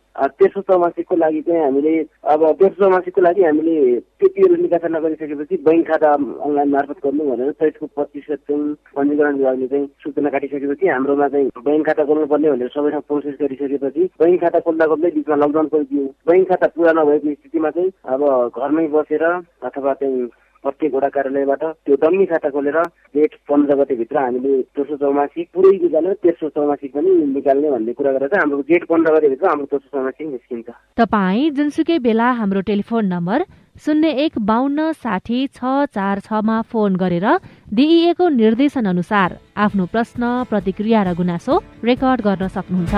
तेस्रो 0.41 0.63
चौमासीको 0.63 1.17
लागि 1.17 1.41
चाहिँ 1.49 1.63
हामीले 1.65 1.95
अब 2.33 2.41
तेस्रो 2.61 2.85
चौमासीको 2.85 3.21
लागि 3.21 3.43
हामीले 3.45 3.77
त्यतिहरू 4.21 4.57
निकासा 4.63 4.89
नगरिसकेपछि 4.89 5.57
बैङ्क 5.67 5.87
खाता 5.89 6.13
अनलाइन 6.13 6.69
मार्फत 6.71 6.99
गर्नु 7.05 7.25
भनेर 7.31 7.53
चैतको 7.61 7.87
पच्चिस 7.97 8.27
चाहिँ 8.31 8.75
पञ्जीकरण 8.97 9.37
विभागले 9.37 9.67
चाहिँ 9.69 9.87
सूचना 10.03 10.31
काटिसकेपछि 10.31 10.87
हाम्रोमा 10.89 11.29
चाहिँ 11.29 11.49
बैङ्क 11.65 11.87
खाता 11.87 12.05
खोल्नुपर्ने 12.05 12.51
भनेर 12.51 12.69
सबै 12.75 12.91
ठाउँ 12.91 13.07
प्रोसेस 13.09 13.37
गरिसकेपछि 13.41 14.05
बैङ्क 14.21 14.41
खाता 14.41 14.61
खोल्दा 14.67 14.87
खोल्दै 14.87 15.11
बिचमा 15.17 15.37
लकडाउन 15.37 15.69
परिदियो 15.75 16.05
बैङ्क 16.29 16.49
खाता 16.49 16.67
पुरा 16.75 16.93
नभएको 16.99 17.35
स्थितिमा 17.35 17.71
चाहिँ 17.71 17.91
अब 18.09 18.23
घरमै 18.57 18.87
बसेर 18.95 19.25
अथवा 19.25 19.95
चाहिँ 20.01 20.29
प्रत्येक 20.65 20.95
वडा 20.95 21.09
कार्यालयबाट 21.09 21.63
त्यो 21.87 21.95
डम्मी 22.03 22.25
खाता 22.31 22.49
खोलेर 22.55 22.77
डेट 23.17 23.33
पन्ध्र 23.49 23.75
गतेभित्र 23.81 24.17
हामीले 24.19 24.61
तेस्रो 24.77 24.97
चौमासी 25.03 25.43
पुरै 25.55 25.71
निकालेर 25.85 26.13
तेस्रो 26.25 26.49
चौमासी 26.57 26.89
पनि 26.95 27.11
निकाल्ने 27.37 27.71
भन्ने 27.71 27.93
कुरा 27.97 28.13
गरेर 28.13 28.35
हाम्रो 28.37 28.61
डेट 28.69 28.85
पन्ध्र 28.91 29.15
गतेभित्र 29.17 29.47
हाम्रो 29.49 29.67
तेस्रो 29.73 29.89
चौमासी 29.97 30.25
निस्किन्छ। 30.27 30.69
तपाईँ 31.01 31.51
जुनसुकै 31.57 31.99
बेला 32.05 32.29
हाम्रो 32.41 32.61
टेलिफोन 32.69 33.05
नम्बर 33.15 33.45
शून्य 33.85 34.09
एक 34.25 34.39
बाहन्न 34.45 34.93
साठी 35.01 35.41
छ 35.57 35.89
चार 35.97 36.21
छमा 36.29 36.61
फोन 36.69 36.97
गरेर 37.03 37.27
दिइएको 37.73 38.29
निर्देशन 38.29 38.85
अनुसार 38.93 39.39
आफ्नो 39.57 39.87
प्रश्न 39.89 40.23
प्रतिक्रिया 40.51 41.03
र 41.03 41.15
गुनासो 41.17 41.55
रेकर्ड 41.89 42.21
गर्न 42.29 42.49
सक्नुहुन्छ। 42.57 42.95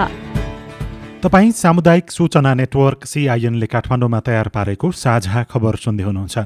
तपाईँ 1.23 1.51
सामुदायिक 1.55 2.11
सूचना 2.11 2.53
नेटवर्क 2.59 3.05
सिआइएनले 3.07 3.67
काठमाडौँमा 3.71 4.21
तयार 4.27 4.49
पारेको 4.51 4.91
साझा 4.91 5.43
खबर 5.47 5.77
सुन्दै 5.79 6.05
हुनुहुन्छ। 6.05 6.39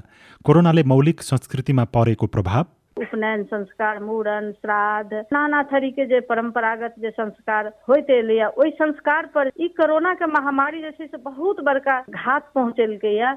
कोरोनाले 0.47 0.83
मौलिक 0.83 1.23
संस्कृतिमा 1.23 1.85
परेको 1.85 2.27
प्रभाव? 2.27 2.65
उपनयन 2.97 3.43
संस्कार 3.45 3.99
मुड़न 4.01 4.53
श्राद्ध 4.53 5.13
नाना 5.33 5.63
तरीके 5.63 6.05
जे 6.07 6.21
परंपरागत 6.21 6.95
जे 6.99 7.11
संस्कार 7.11 7.67
होते 7.89 8.21
लिया 8.23 8.49
ओहि 8.49 8.71
संस्कार 8.71 9.27
पर 9.35 9.51
ई 9.61 9.69
कोरोना 9.75 10.13
के 10.15 10.27
महामारी 10.27 10.83
जैसे 10.83 11.07
से 11.07 11.17
बहुत 11.17 11.61
बड़का 11.61 11.99
घात 12.01 12.51
पहुँचेलकै 12.55 13.15
या 13.17 13.33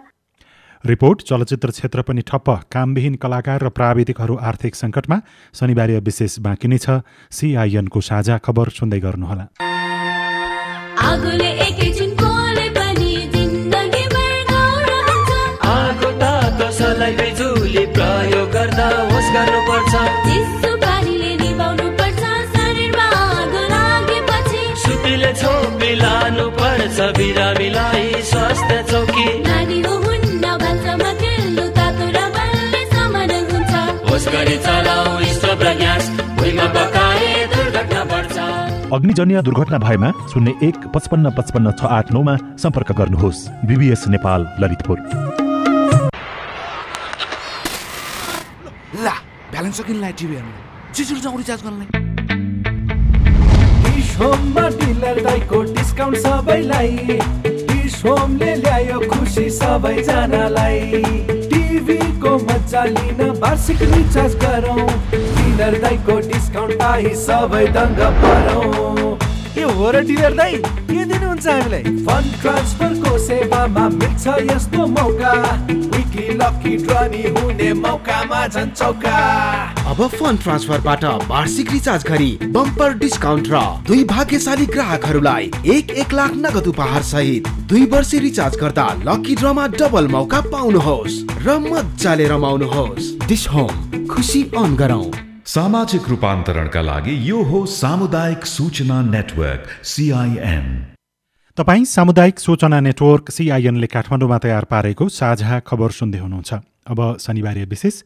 रिपोर्ट 0.86 1.22
चलचित्र 1.22 1.70
क्षेत्र 1.70 2.02
पनि 2.02 2.22
ठप्प। 2.22 2.50
कामविहीन 2.72 3.16
कलाकार 3.16 3.60
र 3.64 3.70
प्राविधिकहरू 3.70 4.36
आर्थिक 4.50 4.76
सङ्कटमा। 4.76 5.18
शनिबार 5.54 5.92
विशेष 6.06 6.40
बाँकी 6.40 6.68
नै 6.68 6.78
छ। 6.78 7.02
सिआइएनको 7.32 8.02
साझा 8.02 8.38
खबर 8.38 8.70
सुन्दै 8.78 9.00
गर्नुहोला। 9.00 9.46
बिरामीलाई 27.18 28.22
स्वास्थ्य 28.32 28.76
चौकी। 28.92 29.28
होस् 34.10 34.28
गरी 34.34 34.58
चलाऊ 34.66 35.24
स्टोभ 35.34 35.62
र 35.64 35.74
ग्यास 35.80 36.10
भुइँमा 36.40 36.66
पकाए 36.76 37.30
दुर्घटना 37.54 38.02
बढ्छ। 38.12 38.38
अग्निजन्य 38.94 39.42
दुर्घटना 39.42 39.78
भएमा 39.80 40.10
शून्य 40.34 40.52
एक 40.68 40.88
पचपन्न 40.96 41.30
पचपन्न 41.38 41.72
छ 41.80 41.82
आठ 41.98 42.12
नौमा 42.12 42.36
सम्पर्क 42.58 42.92
गर्नुहोस्। 43.00 43.40
बिबिएस 43.68 44.04
नेपाल 44.10 44.42
ललितपुर। 44.60 44.98
ला 49.06 49.16
ब्यालेन्स 49.52 49.78
सकिनलाई 49.78 50.14
टिभी 50.20 50.36
हेर्नु 50.36 50.54
जाउँ 51.24 51.38
रिचार्ज 51.38 51.62
गर्नलाई। 51.64 51.99
होममा 54.20 54.68
डिलर 54.80 55.22
दाइको 55.24 55.62
डिस्काउन्ट 55.74 56.18
सबैलाई। 56.18 57.20
डिस 57.46 57.96
होमले 58.06 58.56
ल्यायो 58.56 59.00
खुसी 59.12 59.50
सबैजनालाई। 59.58 61.04
टिभीको 61.52 62.32
मजा 62.40 62.84
लिन 62.92 63.22
वार्षिक 63.42 63.82
रिचार्ज 63.94 64.36
गरौँ। 64.44 64.88
डिलर 65.12 65.80
दाइको 65.82 66.20
डिस्काउन्ट 66.28 66.74
पाइ 66.82 67.16
सबै 67.26 67.66
दङ्ग 67.78 68.00
परौँ 68.22 69.18
के 69.56 69.62
हो 69.64 69.92
र 69.92 70.02
डिलर 70.06 70.34
दाइ 70.36 70.56
के 70.58 71.06
दिनुहुन्छ 71.06 71.48
हामीलाई? 71.48 71.84
फन्ड 72.06 72.42
ट्रान्सफरको 72.42 73.18
सेवामा 73.18 73.88
मिल्छ 73.90 74.28
यस्तो 74.52 74.86
मौका। 74.88 75.34
विकली 75.70 76.28
लकी 76.40 76.76
ड्रनी 76.78 77.24
हुने 77.30 77.72
मौकामा 77.74 78.48
झन् 78.48 78.72
चौका। 78.72 79.18
अब 79.90 80.08
फन्ड 80.10 80.42
ट्रान्सफरबाट 80.42 81.04
वार्षिक 81.30 81.72
रिचार्ज 81.72 82.04
गरी 82.08 82.32
बम्पर 82.48 82.94
डिस्काउन्ट 82.98 83.48
र 83.52 83.62
दुई 83.88 84.04
भाग्यशाली 84.04 84.66
ग्राहकहरूलाई 84.66 85.52
एक 85.76 85.92
एक 86.04 86.14
लाख 86.14 86.36
नगद 86.36 86.68
उपहार 86.68 87.02
सहित 87.04 87.48
दुई 87.70 87.86
वर्ष 87.86 88.14
रिचार्ज 88.26 88.60
गर्दा 88.60 88.88
लकी 89.06 89.36
ड्रमा 89.36 89.68
डबल 89.80 90.08
मौका 90.08 90.42
पाउनुहोस् 90.52 91.24
र 91.46 91.58
मजाले 91.62 92.28
रमाउनुहोस्। 92.28 93.12
डिस 93.28 93.48
होम 93.48 94.06
खुसी 94.08 94.44
अन 94.58 94.76
गरौँ। 94.76 95.29
सामाजिक 95.50 96.08
रूपान्तरणका 96.10 96.82
लागि 96.82 97.14
यो 97.30 97.38
हो 97.44 97.60
सामुदायिक 97.66 98.46
सूचना 98.46 98.98
नेटवर्क 99.02 99.70
सिआइएन 99.84 100.68
तपाईँ 101.58 101.86
सामुदायिक 101.86 102.40
सूचना 102.40 102.80
नेटवर्क 102.80 103.32
सिआइएनले 103.32 103.88
काठमाडौँमा 103.88 104.38
तयार 104.38 104.66
पारेको 104.70 105.10
साझा 105.10 105.60
खबर 105.68 105.92
सुन्दै 105.92 106.20
हुनुहुन्छ। 106.20 106.54
अब 106.86 107.00
शनिबार 107.18 107.58
विशेष 107.66 108.02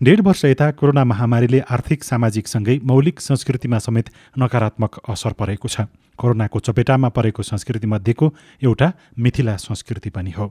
डेढ 0.00 0.20
वर्ष 0.26 0.44
यता 0.44 0.70
कोरोना 0.74 1.04
महामारीले 1.04 1.60
आर्थिक 1.70 2.04
सामाजिकसँगै 2.04 2.78
मौलिक 2.84 3.20
संस्कृतिमा 3.20 3.78
समेत 3.78 4.10
नकारात्मक 4.38 4.98
असर 5.08 5.32
परेको 5.38 5.68
छ। 5.68 5.86
कोरोनाको 6.18 6.58
चपेटामा 6.66 7.08
परेको 7.14 7.42
संस्कृति 7.44 7.86
मध्येको 7.86 8.34
एउटा 8.62 8.92
मिथिला 9.18 9.56
संस्कृति 9.62 10.10
पनि 10.10 10.30
हो। 10.30 10.46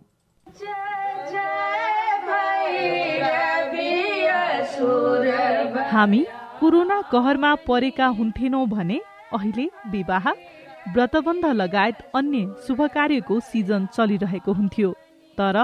हामी 5.87 6.25
कोरोना 6.59 6.99
कहरमा 7.01 7.53
परेका 7.67 8.05
हुन्थेनौँ 8.15 8.65
भने 8.67 8.99
अहिले 9.33 9.67
विवाह 9.91 10.29
व्रतबन्ध 10.93 11.45
लगायत 11.53 12.01
अन्य 12.15 12.41
शुभ 12.67 12.81
कार्यको 12.93 13.39
सिजन 13.41 13.85
चलिरहेको 13.95 14.53
हुन्थ्यो। 14.53 14.91
तर 15.37 15.63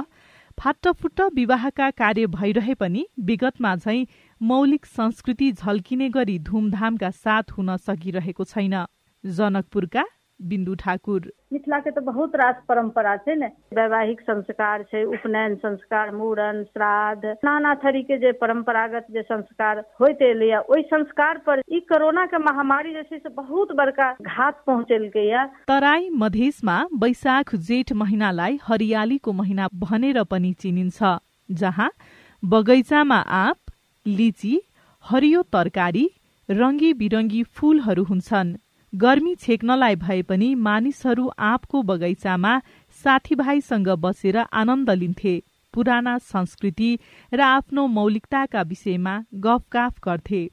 फाटफुट्ट 0.58 1.22
विवाहका 1.36 1.90
कार्य 1.92 2.28
भइरहे 2.30 2.74
पनि 2.76 3.06
विगतमा 3.22 3.76
झैं 3.76 4.06
मौलिक 4.42 4.86
संस्कृति 4.86 5.52
झल्किने 5.52 6.10
गरी 6.10 6.38
धुमधामका 6.42 7.10
साथ 7.12 7.52
हुन 7.58 7.76
सकिरहेको 7.80 8.44
छैन। 8.46 8.76
जनकपुरका 9.24 10.06
बिन्दु 10.42 10.74
ठाकुर। 10.76 11.32
मिथिला 11.54 11.80
के 11.80 11.92
तो 11.92 12.02
बहुत 12.02 12.36
रास 12.36 12.56
परंपरा 12.70 13.16
छै 13.18 13.36
ने। 13.36 13.48
वैवाहिक 13.74 14.22
संस्कार 14.22 14.84
छै 14.84 15.04
उपनयन 15.06 15.56
संस्कार 15.56 16.12
मुड़न 16.12 16.64
श्राद्ध। 16.64 17.26
नाना 17.46 17.74
तरीके 17.84 18.18
जे 18.18 18.32
परंपरागत 18.42 19.06
जे 19.12 19.22
संस्कार 19.22 19.80
होते 20.02 20.30
एलैया 20.32 20.60
ओहि 20.62 20.82
संस्कार 20.84 21.38
पर 21.46 21.62
ई 21.72 21.80
कोरोना 21.92 22.26
के 22.26 22.38
महामारी 22.38 22.94
जे 22.94 23.04
छै 23.04 23.20
से 23.20 23.30
बहुत 23.32 23.72
बड़का 23.76 24.12
घात 24.22 24.64
पहुँचेलकै 24.68 25.28
या 25.28 25.46
तराई 25.68 26.10
मधेसमा 26.16 26.78
वैशाख 27.04 27.56
जेठ 27.68 27.94
महिनालाई 27.94 28.60
हरियालीको 28.64 29.34
महिना 29.34 29.68
भनेर 29.86 30.24
पनि 30.26 30.54
चिनिन्छ 30.60 31.16
जहाँ 31.50 31.90
बगैँचामा 32.44 33.20
आँप 33.38 33.58
लिची 34.06 34.60
हरियो 35.06 35.42
तरकारी 35.54 36.06
रङ्गी 36.50 36.94
बिरङ्गी 36.94 37.44
फूलहरू 37.56 38.04
हुन्छन्। 38.04 38.56
गर्मी 38.94 39.34
छेक्नलाई 39.36 39.96
भए 39.96 40.22
पनि 40.22 40.54
मानिसहरू 40.56 41.28
आँपको 41.42 41.82
बगैँचामा 41.84 42.52
साथीभाइसँग 43.04 43.88
बसेर 44.00 44.38
आनन्द 44.38 44.90
लिन्थे। 44.92 45.34
पुराना 45.74 46.18
संस्कृति 46.24 46.90
र 47.34 47.42
आफ्नो 47.42 47.86
मौलिकताका 47.90 48.62
विषयमा 48.62 49.16
गफगाफ 49.36 50.00
गर्थे। 50.06 50.46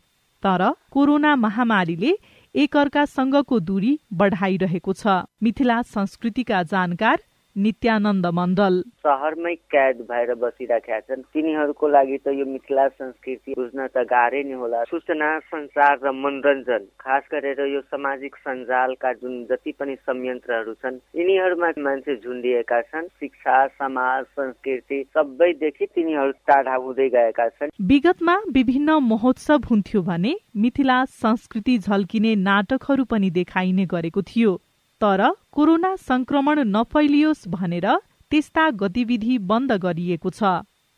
तर 0.42 0.70
कोरोना 0.90 1.34
महामारीले 1.36 2.12
एकअर्कासँगको 2.54 3.60
दूरी 3.60 3.98
बढाइरहेको 4.12 4.92
छ। 4.92 5.20
मिथिला 5.42 5.80
संस्कृतिका 5.84 6.62
जानकार 6.62 7.18
नित्यानन्द 7.56 8.26
मण्डल। 8.26 8.80
सहरमै 9.04 9.54
कैद 9.74 9.96
भएर 10.10 10.34
बसिरहेका 10.34 10.98
छन्। 11.00 11.22
तिनीहरूको 11.34 11.88
लागि 11.88 12.18
त 12.18 12.34
यो 12.38 12.44
मिथिला 12.46 12.86
संस्कृति 12.88 13.54
बुझ्न 13.58 13.86
त 13.86 14.04
गाह्रै 14.06 14.42
नै 14.42 14.54
होला। 14.54 14.82
सूचना 14.84 15.28
संसार 15.50 15.98
र 16.04 16.12
मनोरञ्जन 16.14 16.86
खास 17.00 17.22
गरेर 17.32 17.60
यो 17.66 17.80
सामाजिक 17.80 18.36
सञ्जालका 18.36 19.12
जुन 19.12 19.34
जति 19.50 19.72
पनि 19.80 19.94
संयन्त्रहरू 19.96 20.74
छन् 20.74 21.02
यिनीहरूमा 21.18 21.70
मान्छे 21.78 22.16
झुन्डिएका 22.16 22.80
छन्। 22.82 23.10
शिक्षा 23.20 23.66
समाज 23.66 24.24
संस्कृति 24.38 25.02
सबैदेखि 25.16 25.86
तिनीहरू 25.86 26.32
टाढा 26.46 26.74
हुँदै 26.76 27.08
गएका 27.08 27.48
छन्। 27.48 27.76
विगतमा 27.82 28.36
विभिन्न 28.54 28.98
महोत्सव 29.02 29.68
हुन्थ्यो 29.70 30.02
भने 30.02 30.34
मिथिला 30.56 31.04
संस्कृति 31.04 31.78
झल्किने 31.78 32.34
नाटकहरू 32.46 33.04
पनि 33.04 33.30
देखाइने 33.30 33.86
गरेको 33.86 34.22
थियो। 34.22 34.58
तर 35.00 35.22
कोरोना 35.52 35.94
संक्रमण 35.98 36.58
नफैलियोस् 36.66 37.46
भनेर 37.48 37.86
त्यस्ता 38.30 38.68
गतिविधि 38.80 39.36
बन्द 39.50 39.72
गरिएको 39.82 40.30
छ। 40.30 40.50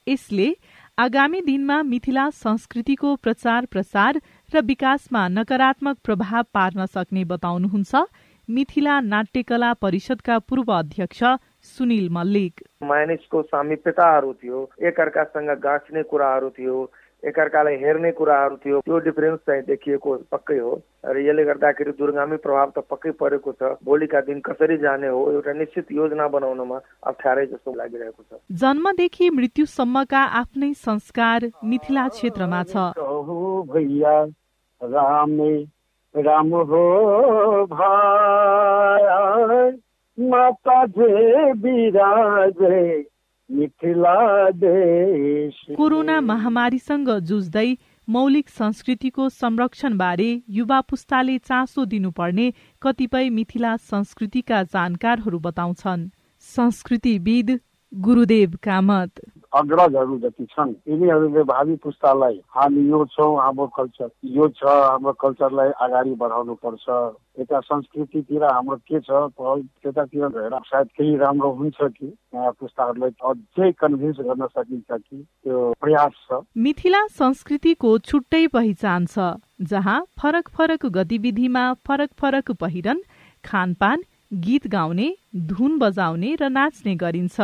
यसले 0.07 0.47
आगामी 0.99 1.41
दिनमा 1.41 1.77
मिथिला 1.85 2.29
संस्कृतिको 2.37 3.15
प्रचार 3.17 3.67
प्रसार 3.67 4.21
र 4.53 4.61
विकासमा 4.63 5.23
नकारात्मक 5.29 5.99
प्रभाव 6.05 6.43
पार्न 6.55 6.87
सक्ने 6.87 7.25
बताउनुहुन्छ 7.25 8.03
मिथिला 8.49 8.99
नाट्यकला 9.03 9.73
परिषदका 9.83 10.39
पूर्व 10.49 10.73
अध्यक्ष 10.73 11.23
सुनिल 11.71 12.09
मल्लिक। 12.11 12.61
मानिसको 12.83 13.43
सामिप्यताहरू 13.43 14.33
थियो 14.35 14.59
एकअर्कासँग 14.83 15.51
गाँच्ने 15.63 16.03
कुराहरू 16.03 16.51
थियो 16.51 16.77
एकअर्कालाई 17.23 17.77
हेर्ने 17.77 18.11
कुराहरू 18.13 18.57
थियो। 18.57 18.81
त्यो 18.81 18.99
डिफरेन्स 18.99 19.39
चाहिँ 19.47 19.63
देखिएको 19.63 20.11
पक्कै 20.33 20.59
हो। 20.59 20.73
र 21.07 21.17
यसले 21.19 21.45
गर्दाखेरि 21.45 21.93
दूरगामी 21.99 22.37
प्रभाव 22.37 22.69
त 22.71 22.79
पक्कै 22.91 23.11
परेको 23.21 23.53
छ। 23.53 23.63
भोलिका 23.85 24.21
दिन 24.27 24.41
कसरी 24.41 24.77
जाने 24.79 25.09
हो 25.09 25.21
एउटा 25.33 25.53
निश्चित 25.53 25.87
योजना 25.93 26.27
बनाउनमा 26.29 26.79
अप्ठ्यारै 27.07 27.47
जस्तो 27.47 27.75
लागिरहेको 27.75 28.23
छ। 28.23 28.41
जन्मदेखि 28.53 29.31
मृत्युसम्मका 29.31 30.23
आफ्नै 30.43 30.73
संस्कार 30.75 31.51
मिथिला 31.65 32.09
क्षेत्रमा 32.09 32.63
छ। 32.63 32.75
भैया 33.71 34.17
राम 34.81 35.39
राम 36.15 36.51
हो 36.71 36.85
माता 40.19 40.85
जे 40.87 41.53
बिराजे। 41.55 43.12
कोरोना 45.77 46.21
महामारीसँग 46.21 47.09
जुझ्दै 47.19 47.75
मौलिक 48.09 48.49
संस्कृतिको 48.49 49.29
संरक्षणबारे 49.29 50.43
युवा 50.49 50.81
पुस्ताले 50.81 51.39
चासो 51.39 51.85
दिनुपर्ने 51.85 52.53
कतिपय 52.83 53.29
मिथिला 53.29 53.77
संस्कृतिका 53.77 54.63
जानकारहरू 54.63 55.39
बताउँछन्। 55.39 56.09
संस्कृतिविद 56.41 57.61
गुरुदेव 57.95 58.51
कामत। 58.63 59.11
अग्रजहरू 59.53 60.19
जति 60.19 60.45
छन्। 60.51 60.71
यिनीहरूले 60.89 61.43
भावी 61.45 61.77
पुस्तालाई 61.85 62.41
हामी 62.57 62.83
यो 62.91 63.05
छौँ 63.13 63.37
हाम्रो 63.41 63.67
कल्चर। 63.77 64.09
यो 64.37 64.49
छ 64.49 64.63
हाम्रो 64.65 65.13
कल्चरलाई 65.23 65.71
अगाडि 65.85 66.15
बढाउनु 66.23 66.55
पर्छ। 66.65 66.87
यता 67.41 67.61
संस्कृतितिर 67.61 68.45
हाम्रो 68.45 68.77
के 68.89 69.01
छ 69.01 69.11
त्यतातिर 69.37 70.29
गएर 70.29 70.55
सायद 70.67 70.89
केही 70.97 71.17
राम्रो 71.17 71.51
हुन्छ 71.53 71.79
कि? 71.83 72.07
नयाँ 72.35 72.53
पुस्ताहरूलाई 72.61 73.11
अझै 73.25 73.71
कन्भिन्स 73.81 74.17
गर्न 74.21 74.47
सकिन्छ 74.47 74.91
कि? 74.93 75.17
त्यो 75.45 75.73
प्रयास 75.81 76.13
छ। 76.29 76.41
मिथिला 76.57 77.07
संस्कृतिको 77.13 77.99
छुट्टै 78.09 78.47
पहिचान 78.53 79.07
छ 79.07 79.35
जहाँ 79.73 79.99
फरक 80.21 80.49
फरक 80.57 80.87
गतिविधिमा 80.97 81.65
फरक 81.87 82.11
फरक 82.21 82.51
पहिरन 82.61 83.03
खानपान 83.45 84.03
गीत 84.45 84.67
गाउने 84.73 85.09
धुन 85.49 85.79
बजाउने 85.79 86.35
र 86.41 86.49
नाच्ने 86.51 86.95
गरिन्छ। 86.97 87.41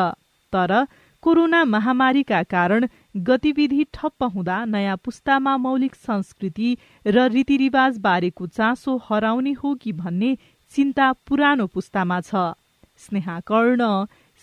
तर 0.53 0.73
कोरोना 1.23 1.65
महामारीका 1.65 2.43
कारण 2.43 2.87
गतिविधि 3.27 3.85
ठप्प 3.95 4.23
हुँदा 4.35 4.65
नयाँ 4.65 4.97
पुस्तामा 5.05 5.57
मौलिक 5.57 5.95
संस्कृति 5.95 6.77
र 7.07 7.29
रीतिरिवाज 7.33 7.99
बारेको 7.99 8.47
चासो 8.49 8.97
हराउने 9.09 9.53
हो 9.53 9.75
कि 9.75 9.93
भन्ने 9.93 10.37
चिन्ता 10.73 11.13
पुरानो 11.27 11.67
पुस्तामा 11.67 12.21
छ। 12.21 12.55
स्नेहा 13.03 13.39
कर्ण 13.41 13.83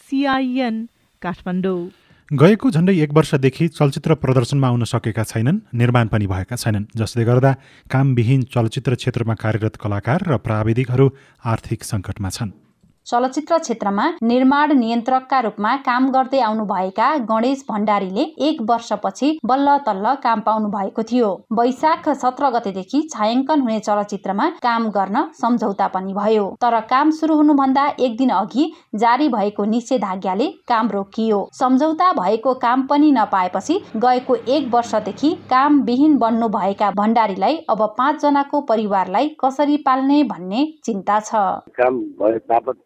सिआइएन 0.09 0.75
काठमाडौँ। 1.21 1.79
गएको 2.31 2.71
झण्डै 2.71 2.95
एक 3.03 3.13
वर्षदेखि 3.13 3.67
चलचित्र 3.69 4.15
प्रदर्शनमा 4.15 4.67
आउन 4.67 4.83
सकेका 4.83 5.23
छैनन् 5.23 5.59
निर्माण 5.73 6.07
पनि 6.07 6.27
भएका 6.27 6.55
छैनन् 6.55 6.85
जसले 6.97 7.23
गर्दा 7.25 7.53
कामविहीन 7.91 8.43
चलचित्र 8.53 8.95
क्षेत्रमा 8.95 9.33
कार्यरत 9.37 9.75
कलाकार 9.77 10.27
र 10.27 10.37
प्राविधिकहरू 10.43 11.09
आर्थिक 11.45 11.83
सङ्कटमा 11.83 12.29
छन्। 12.29 12.64
चलचित्र 13.07 13.57
क्षेत्रमा 13.57 14.03
निर्माण 14.23 14.71
नियन्त्रकका 14.77 15.39
रूपमा 15.39 15.75
काम 15.85 16.09
गर्दै 16.11 16.39
आउनुभएका 16.41 17.09
गणेश 17.29 17.63
भण्डारीले 17.67 18.21
एक 18.47 18.61
वर्षपछि 18.69 19.27
बल्ल 19.45 19.75
तल्ल 19.87 20.13
काम 20.23 20.39
पाउनु 20.45 20.69
भएको 20.69 21.03
थियो। 21.11 21.29
वैशाख 21.59 22.09
सत्र 22.21 22.49
गतेदेखि 22.49 23.01
छायाङ्कन 23.13 23.61
हुने 23.61 23.79
चलचित्रमा 23.79 24.47
काम 24.63 24.87
गर्न 24.89 25.23
सम्झौता 25.41 25.87
पनि 25.87 26.13
भयो। 26.13 26.47
तर 26.61 26.79
काम 26.89 27.11
सुरु 27.11 27.35
हुनुभन्दा 27.35 27.85
एक 27.99 28.17
दिन 28.17 28.29
अघि 28.31 28.65
जारी 28.95 29.27
भएको 29.29 29.65
निषेधाज्ञाले 29.65 30.47
काम 30.67 30.89
रोकियो। 30.89 31.39
सम्झौता 31.53 32.11
भएको 32.13 32.53
काम 32.65 32.87
पनि 32.87 33.11
नपाएपछि 33.11 33.79
गएको 33.97 34.35
एक 34.49 34.73
वर्षदेखि 34.73 35.33
काम 35.49 35.79
विहीन 35.83 36.17
बन्नु 36.17 36.49
भएका 36.57 36.91
भण्डारीलाई 36.97 37.57
अब 37.69 37.85
पाँचजनाको 37.97 38.61
परिवारलाई 38.73 39.29
कसरी 39.45 39.77
पाल्ने 39.85 40.23
भन्ने 40.25 40.67
चिन्ता 40.85 41.19
छ। 41.21 41.45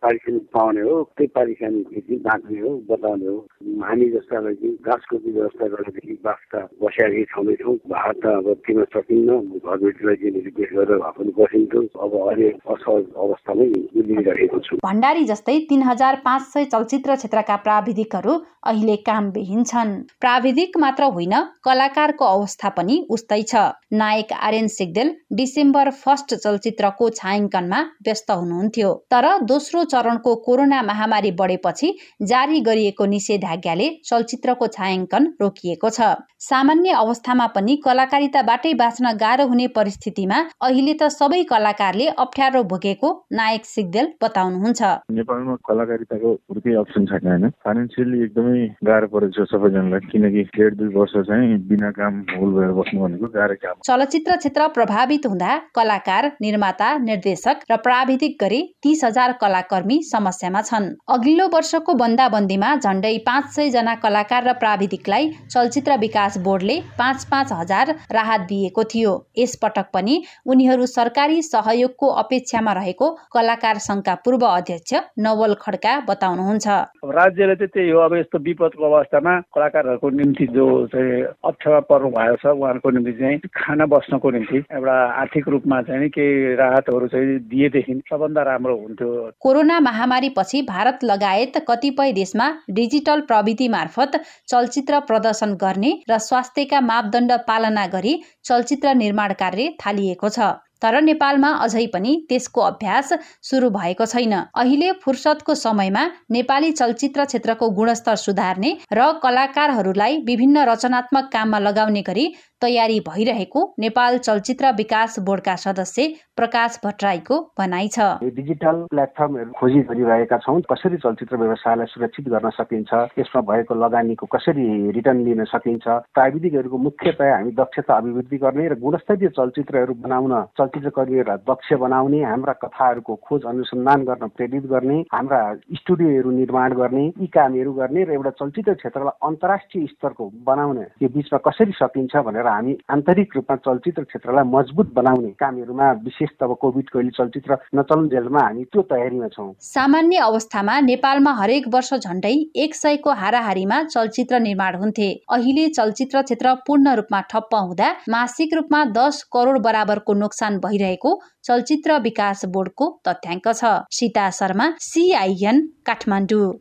पारिश्रमिक 0.09 0.45
पाउने 0.49 0.81
हो 0.81 0.95
त्यही 1.13 1.27
पारिश्रमिकदेखि 1.37 2.15
बाँच्ने 2.25 2.59
हो 2.59 2.69
बताउने 2.89 3.27
हो। 3.29 3.37
हामी 3.85 4.05
जस्तालाई 4.09 4.55
चाहिँ 4.57 4.75
घाँसको 4.81 5.15
व्यवस्था 5.29 5.65
गर्नेदेखि 5.69 6.15
बाख्ता 6.25 6.59
बसिरहेकै 6.81 7.25
छँदैछौँ 7.29 7.75
भात 7.93 8.15
त 8.19 8.25
अब 8.25 8.47
दिन 8.65 8.83
सकिन्न 8.89 9.29
घरबेटीलाई 9.61 10.15
चाहिँ 10.17 10.33
रिक्वेस्ट 10.49 10.73
गरेर 10.73 10.97
भए 10.97 11.11
पनि 11.13 11.31
बसिन्थ्यो। 11.37 11.81
अब 12.01 12.11
अहिले 12.19 12.49
असहज 12.73 13.05
अवस्थामै 13.23 13.67
उभिरहेको 14.01 14.59
छु। 14.65 14.81
भण्डारी 14.81 15.23
जस्तै 15.31 15.57
तिन 15.69 15.81
हजार 15.83 16.15
पाँच 16.25 16.41
सय 16.53 16.65
चलचित्र 16.73 17.15
क्षेत्रका 17.15 17.55
प्राविधिकहरू 17.67 18.33
अहिले 18.69 18.95
कामविहीन 19.07 19.63
छन्। 19.63 19.91
प्राविधिक 20.19 20.77
मात्र 20.77 21.03
होइन 21.15 21.35
कलाकारको 21.63 22.25
अवस्था 22.25 22.69
पनि 22.77 22.95
उस्तै 23.09 23.41
छ। 23.43 23.55
नायक 23.93 24.33
आर्यन 24.47 24.67
सिग्देल 24.69 25.13
डिसेम्बर 25.33 25.89
फर्स्ट 26.01 26.35
चलचित्रको 26.35 27.09
छायाङ्कनमा 27.19 27.79
व्यस्त 28.03 28.31
हुनुहुन्थ्यो। 28.33 28.89
तर 29.11 29.25
दोस्रो 29.45 29.83
चरणको 29.99 30.35
कोरोना 30.45 30.81
महामारी 30.83 31.31
बढेपछि 31.35 31.93
जारी 32.23 32.59
गरिएको 32.61 33.05
निषेधाज्ञाले 33.07 33.87
चलचित्रको 34.05 34.67
छायाङ्कन 34.69 35.31
रोकिएको 35.41 35.89
छ। 35.91 36.01
सामान्य 36.39 36.91
अवस्थामा 36.95 37.45
पनि 37.55 37.75
कलाकारिताबाटै 37.85 38.73
बाँच्न 38.79 39.11
गाह्रो 39.19 39.45
हुने 39.47 39.67
परिस्थितिमा 39.75 40.37
अहिले 40.61 40.93
त 40.93 41.09
सबै 41.11 41.41
कलाकारले 41.49 42.05
अप्ठ्यारो 42.17 42.61
भोगेको 42.71 43.09
नायक 43.33 43.65
सिग्देल 43.65 44.07
बताउनुहुन्छ। 44.23 44.81
नेपालमा 45.19 45.55
कलाकारिताको 45.69 46.31
केही 46.49 46.75
अप्सन 46.81 47.05
छैन 47.05 47.27
होइन। 47.27 47.49
फाइनेन्सियली 47.65 48.23
एकदमै 48.23 48.61
गाह्रो 48.89 49.07
परेको 49.13 49.35
छ 49.35 49.47
सबैजनालाई 49.51 50.07
किनकि 50.11 50.43
डेढ 50.55 50.77
दुई 50.79 50.89
वर्ष 50.95 51.17
चाहिँ 51.27 51.57
बिना 51.67 51.91
काम 51.99 52.23
होल 52.31 52.55
भएर 52.55 52.71
बस्नु 52.79 53.03
भनेको 53.03 53.27
गाह्रो 53.35 53.59
काम 53.65 53.83
चलचित्र 53.85 54.35
क्षेत्र 54.37 54.67
प्रभावित 54.79 55.25
हुँदा 55.27 55.51
कलाकार 55.75 56.31
निर्माता 56.41 56.89
निर्देशक 57.03 57.67
र 57.71 57.77
प्राविधिक 57.85 58.37
गरी 58.41 58.61
तीस 58.83 59.03
हजार 59.03 59.31
कलाकर्मी 59.41 59.88
समस्यामा 60.03 60.61
छन्। 60.61 60.85
अघिल्लो 61.09 61.47
वर्षको 61.47 61.93
बन्दाबन्दीमा 61.93 62.75
झण्डै 62.75 63.17
पाँच 63.25 63.45
सय 63.49 63.69
जना 63.69 63.95
कलाकार 63.95 64.47
र 64.47 64.53
प्राविधिकलाई 64.59 65.29
चलचित्र 65.49 65.97
विकास 65.97 66.37
बोर्डले 66.37 66.79
पाँच 66.99 67.25
पाँच 67.31 67.51
हजार 67.53 67.95
राहत 68.11 68.41
दिएको 68.49 68.83
थियो। 68.83 69.13
यसपटक 69.37 69.89
पनि 69.93 70.21
उनीहरू 70.45 70.85
सरकारी 70.85 71.41
सहयोगको 71.41 72.07
अपेक्षामा 72.21 72.73
रहेको 72.73 73.09
कलाकार 73.33 73.77
संघका 73.79 74.15
पूर्व 74.25 74.45
अध्यक्ष 74.45 74.93
नवल 75.19 75.53
खड्का 75.61 75.99
बताउनुहुन्छ। 76.09 76.67
राज्यले 77.09 77.55
चाहिँ 77.55 77.69
त्यही 77.69 77.89
हो 77.89 77.99
अब 77.99 78.15
यस्तो 78.15 78.37
विपदको 78.39 78.83
अवस्थामा 78.85 79.39
कलाकारहरूको 79.55 80.09
निम्ति 80.09 80.47
जो 80.53 80.65
चाहिँ 80.87 81.21
अप्ठ्यारो 81.45 81.81
पर्नु 81.89 82.09
भएको 82.09 82.35
छ 82.35 82.45
उहाँहरूको 82.51 82.89
निम्ति 82.89 83.13
चाहिँ 83.19 83.37
खाना 83.55 83.85
बस्नको 83.85 84.31
निम्ति 84.31 84.57
एउटा 84.57 84.97
आर्थिक 85.21 85.47
रूपमा 85.49 85.81
चाहिँ 85.81 86.09
केही 86.09 86.55
राहतहरू 86.55 87.07
चाहिँ 87.07 87.39
दिएदेखि 87.49 87.93
सबभन्दा 88.09 88.41
राम्रो 88.43 88.75
हुन्थ्यो। 88.77 89.31
कोरोना 89.41 89.78
महामारी 89.79 90.29
पछि 90.29 90.61
भारत 90.61 91.03
लगायत 91.03 91.57
कतिपय 91.67 92.11
देशमा 92.11 92.49
डिजिटल 92.69 93.21
प्रविधि 93.27 93.67
मार्फत 93.67 94.21
चलचित्र 94.47 94.99
प्रदर्शन 95.01 95.53
गर्ने 95.55 95.91
र 96.09 96.17
स्वास्थ्यका 96.19 96.81
मापदण्ड 96.83 97.31
पालना 97.47 97.85
गरी 97.87 98.21
चलचित्र 98.43 98.93
निर्माण 98.95 99.33
कार्य 99.33 99.73
थालिएको 99.85 100.29
छ। 100.29 100.55
तर 100.81 100.95
नेपालमा 101.01 101.47
अझै 101.63 101.85
पनि 101.93 102.11
त्यसको 102.29 102.61
अभ्यास 102.61 103.09
सुरु 103.43 103.69
भएको 103.69 104.05
छैन। 104.05 104.33
अहिले 104.33 104.91
फुर्सदको 105.01 105.55
समयमा 105.55 106.03
नेपाली 106.31 106.71
चलचित्र 106.71 107.25
क्षेत्रको 107.25 107.69
गुणस्तर 107.69 108.15
सुधार्ने 108.15 108.71
र 108.93 109.11
कलाकारहरूलाई 109.23 110.17
विभिन्न 110.27 110.63
रचनात्मक 110.69 111.29
काममा 111.33 111.59
लगाउने 111.59 112.01
गरी 112.01 112.25
तयारी 112.61 112.99
भइरहेको 112.99 113.61
नेपाल 113.79 114.17
चलचित्र 114.19 114.71
विकास 114.77 115.19
बोर्डका 115.25 115.55
सदस्य 115.57 116.07
प्रकाश 116.37 116.79
भट्टराईको 116.85 117.35
भनाइ 117.59 117.87
छ। 117.87 118.07
डिजिटल 118.35 118.81
प्लेटफर्महरू 118.91 119.51
खोजी 119.59 119.79
गरिरहेका 119.89 120.37
छौँ 120.37 120.59
कसरी 120.69 120.97
चलचित्र 120.97 121.37
व्यवसायलाई 121.37 121.85
सुरक्षित 121.87 122.27
गर्न 122.29 122.49
सकिन्छ 122.51 122.93
यसमा 123.19 123.41
भएको 123.49 123.75
लगानीको 123.75 124.25
कसरी 124.35 124.65
रिटर्न 124.91 125.23
लिन 125.25 125.43
सकिन्छ 125.45 125.87
प्राविधिकहरूको 126.13 126.77
मुख्यतया 126.87 127.35
हामी 127.35 127.51
दक्षता 127.61 127.97
अभिवृद्धि 127.97 128.37
गर्ने 128.37 128.67
र 128.67 128.75
गुणस्तरीय 128.83 129.29
चलचित्रहरू 129.39 129.93
बनाउन 130.03 130.35
चलचित्र 130.59 130.89
कर्मीहरूलाई 130.99 131.43
दक्ष 131.47 131.71
बनाउने 131.79 132.23
हाम्रा 132.25 132.53
कथाहरूको 132.65 133.15
खोज 133.23 133.45
अनुसन्धान 133.45 134.03
गर्न 134.03 134.27
प्रेरित 134.35 134.67
गर्ने 134.73 134.99
हाम्रा 135.13 135.41
स्टुडियोहरू 135.79 136.31
निर्माण 136.33 136.73
गर्ने 136.75 137.05
यी 137.07 137.31
कामहरू 137.31 137.73
गर्ने 137.79 138.03
र 138.03 138.19
एउटा 138.19 138.35
चलचित्र 138.43 138.73
क्षेत्रलाई 138.83 139.17
अन्तर्राष्ट्रिय 139.29 139.87
स्तरको 139.95 140.31
बनाउने 140.45 140.85
यो 141.03 141.13
बिचमा 141.15 141.43
कसरी 141.47 141.79
सकिन्छ 141.79 142.15
भनेर 142.27 142.47
हामी 142.49 142.75
आन्तरिक 142.91 143.35
रूपमा 143.35 143.55
चलचित्र 143.65 144.03
क्षेत्रलाई 144.03 144.45
मजबुत 144.49 144.93
बनाउने 144.93 145.29
कामहरूमा 145.39 145.91
विशेष 146.05 146.29
त 146.31 146.43
अब 146.43 146.53
कोभिडको 146.61 146.99
अहिले 146.99 147.11
चलचित्र 147.17 147.57
नचलन 147.75 148.07
जेलमा 148.09 148.41
हामी 148.43 148.63
त्यो 148.63 148.81
तयारीमा 148.91 149.27
छौँ। 149.29 149.53
सामान्य 149.69 150.17
अवस्थामा 150.27 150.79
नेपालमा 150.81 151.33
हरेक 151.39 151.67
वर्ष 151.73 151.93
झण्डै 151.95 152.33
एक 152.63 152.75
सयको 152.75 153.13
हाराहारीमा 153.21 153.81
चलचित्र 153.85 154.39
निर्माण 154.39 154.75
हुन्थे। 154.75 155.09
अहिले 155.29 155.67
चलचित्र 155.69 156.21
क्षेत्र 156.21 156.53
पूर्ण 156.67 156.95
रूपमा 156.95 157.21
ठप्प 157.31 157.55
हुँदा 157.55 157.89
मासिक 158.09 158.53
रूपमा 158.53 158.83
दस 158.97 159.23
करोड 159.33 159.61
बराबरको 159.63 160.13
नोक्सान 160.13 160.57
भइरहेको 160.59 161.19
चलचित्र 161.45 161.99
विकास 162.01 162.45
बोर्डको 162.53 162.87
तथ्याङ्क 163.07 163.47
छ। 163.51 163.75
सीता 163.91 164.29
शर्मा 164.31 164.65
सिआइएन 164.81 165.61
काठमाडौँ। 165.85 166.51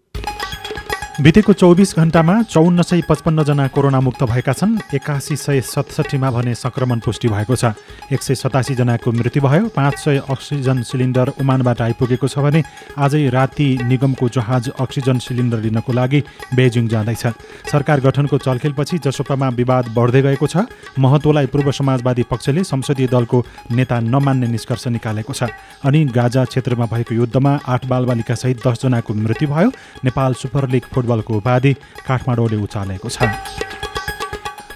बितेको 1.19 1.53
चौबिस 1.53 1.95
घण्टामा 1.99 2.35
चौन्न 2.47 2.83
सय 2.83 3.01
पचपन्नजना 3.09 3.67
कोरोना 3.75 4.01
मुक्त 4.01 4.23
भएका 4.23 4.53
छन्। 4.53 4.79
एकासी 4.95 5.37
सय 5.37 5.61
सतसट्ठीमा 5.67 6.31
भने 6.31 6.55
सङ्क्रमण 6.55 6.99
पुष्टि 7.03 7.29
भएको 7.29 7.57
छ। 7.57 7.75
एक 8.15 8.23
सय 8.23 8.35
सतासीजनाको 8.39 9.13
मृत्यु 9.13 9.43
भयो। 9.43 9.67
पाँच 9.75 9.99
सय 9.99 10.23
अक्सिजन 10.31 10.83
सिलिन्डर 10.87 11.33
ओमानबाट 11.43 11.81
आइपुगेको 11.83 12.29
छ 12.29 12.39
भने 12.39 12.63
आजै 12.95 13.29
राति 13.35 13.67
निगमको 13.83 14.29
जहाज 14.31 14.71
अक्सिजन 14.79 15.19
सिलिन्डर 15.19 15.59
लिनको 15.59 15.93
लागि 15.93 16.23
बेजिङ 16.55 16.87
जाँदैछ। 16.87 17.27
सरकार 17.67 18.01
गठनको 18.01 18.39
चलखेलपछि 18.39 18.99
जसोपामा 19.03 19.49
विवाद 19.59 19.91
बढ्दै 19.99 20.23
गएको 20.23 20.47
छ 20.47 20.71
महत्वलाई 21.03 21.47
पूर्व 21.51 21.73
समाजवादी 21.73 22.23
पक्षले 22.31 22.63
संसदीय 22.63 23.11
दलको 23.11 23.45
नेता 23.75 23.99
नमान्ने 24.07 24.47
निष्कर्ष 24.55 24.87
निकालेको 24.95 25.35
छ। 25.35 25.51
अनि 25.83 26.05
गाजा 26.15 26.45
क्षेत्रमा 26.47 26.87
भएको 26.87 27.15
युद्धमा 27.15 27.59
आठ 27.67 27.87
बालबालिका 27.91 28.35
सहित 28.37 28.63
दसजनाको 28.63 29.15
मृत्यु 29.17 29.49
भयो। 29.51 29.69
नेपाल 30.07 30.35
सुपर 30.39 30.69
लिग 30.71 30.87
फुटबलको 31.09 31.37
उपाधि 31.37 31.73
काठमाडौँले 32.05 32.57
उचालेको 32.61 33.09
छ। 33.09 33.19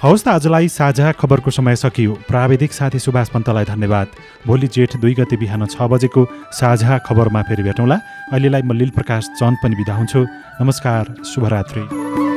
हवस् 0.02 0.24
त 0.24 0.28
आजलाई 0.34 0.68
साझा 0.68 1.12
खबरको 1.14 1.50
समय 1.52 1.76
सकियो। 1.76 2.12
प्राविधिक 2.26 2.72
साथी 2.72 2.98
सुभाष 2.98 3.28
पन्तलाई 3.30 3.64
धन्यवाद। 3.70 4.08
भोलि 4.46 4.66
जेठ 4.66 4.96
दुई 4.98 5.14
गते 5.14 5.36
बिहान 5.36 5.66
छ 5.68 5.78
बजेको 5.84 6.26
साझा 6.50 6.98
खबरमा 7.06 7.42
फेरि 7.46 7.62
भेटौँला। 7.62 7.96
अहिलेलाई 8.32 8.62
म 8.64 8.72
लील 8.72 8.90
प्रकाश 8.90 9.22
चन्द 9.38 9.56
पनि 9.62 9.74
बिदा 9.76 9.94
हुन्छु। 9.94 10.20
नमस्कार 10.58 11.04
शुभरात्री। 11.22 12.31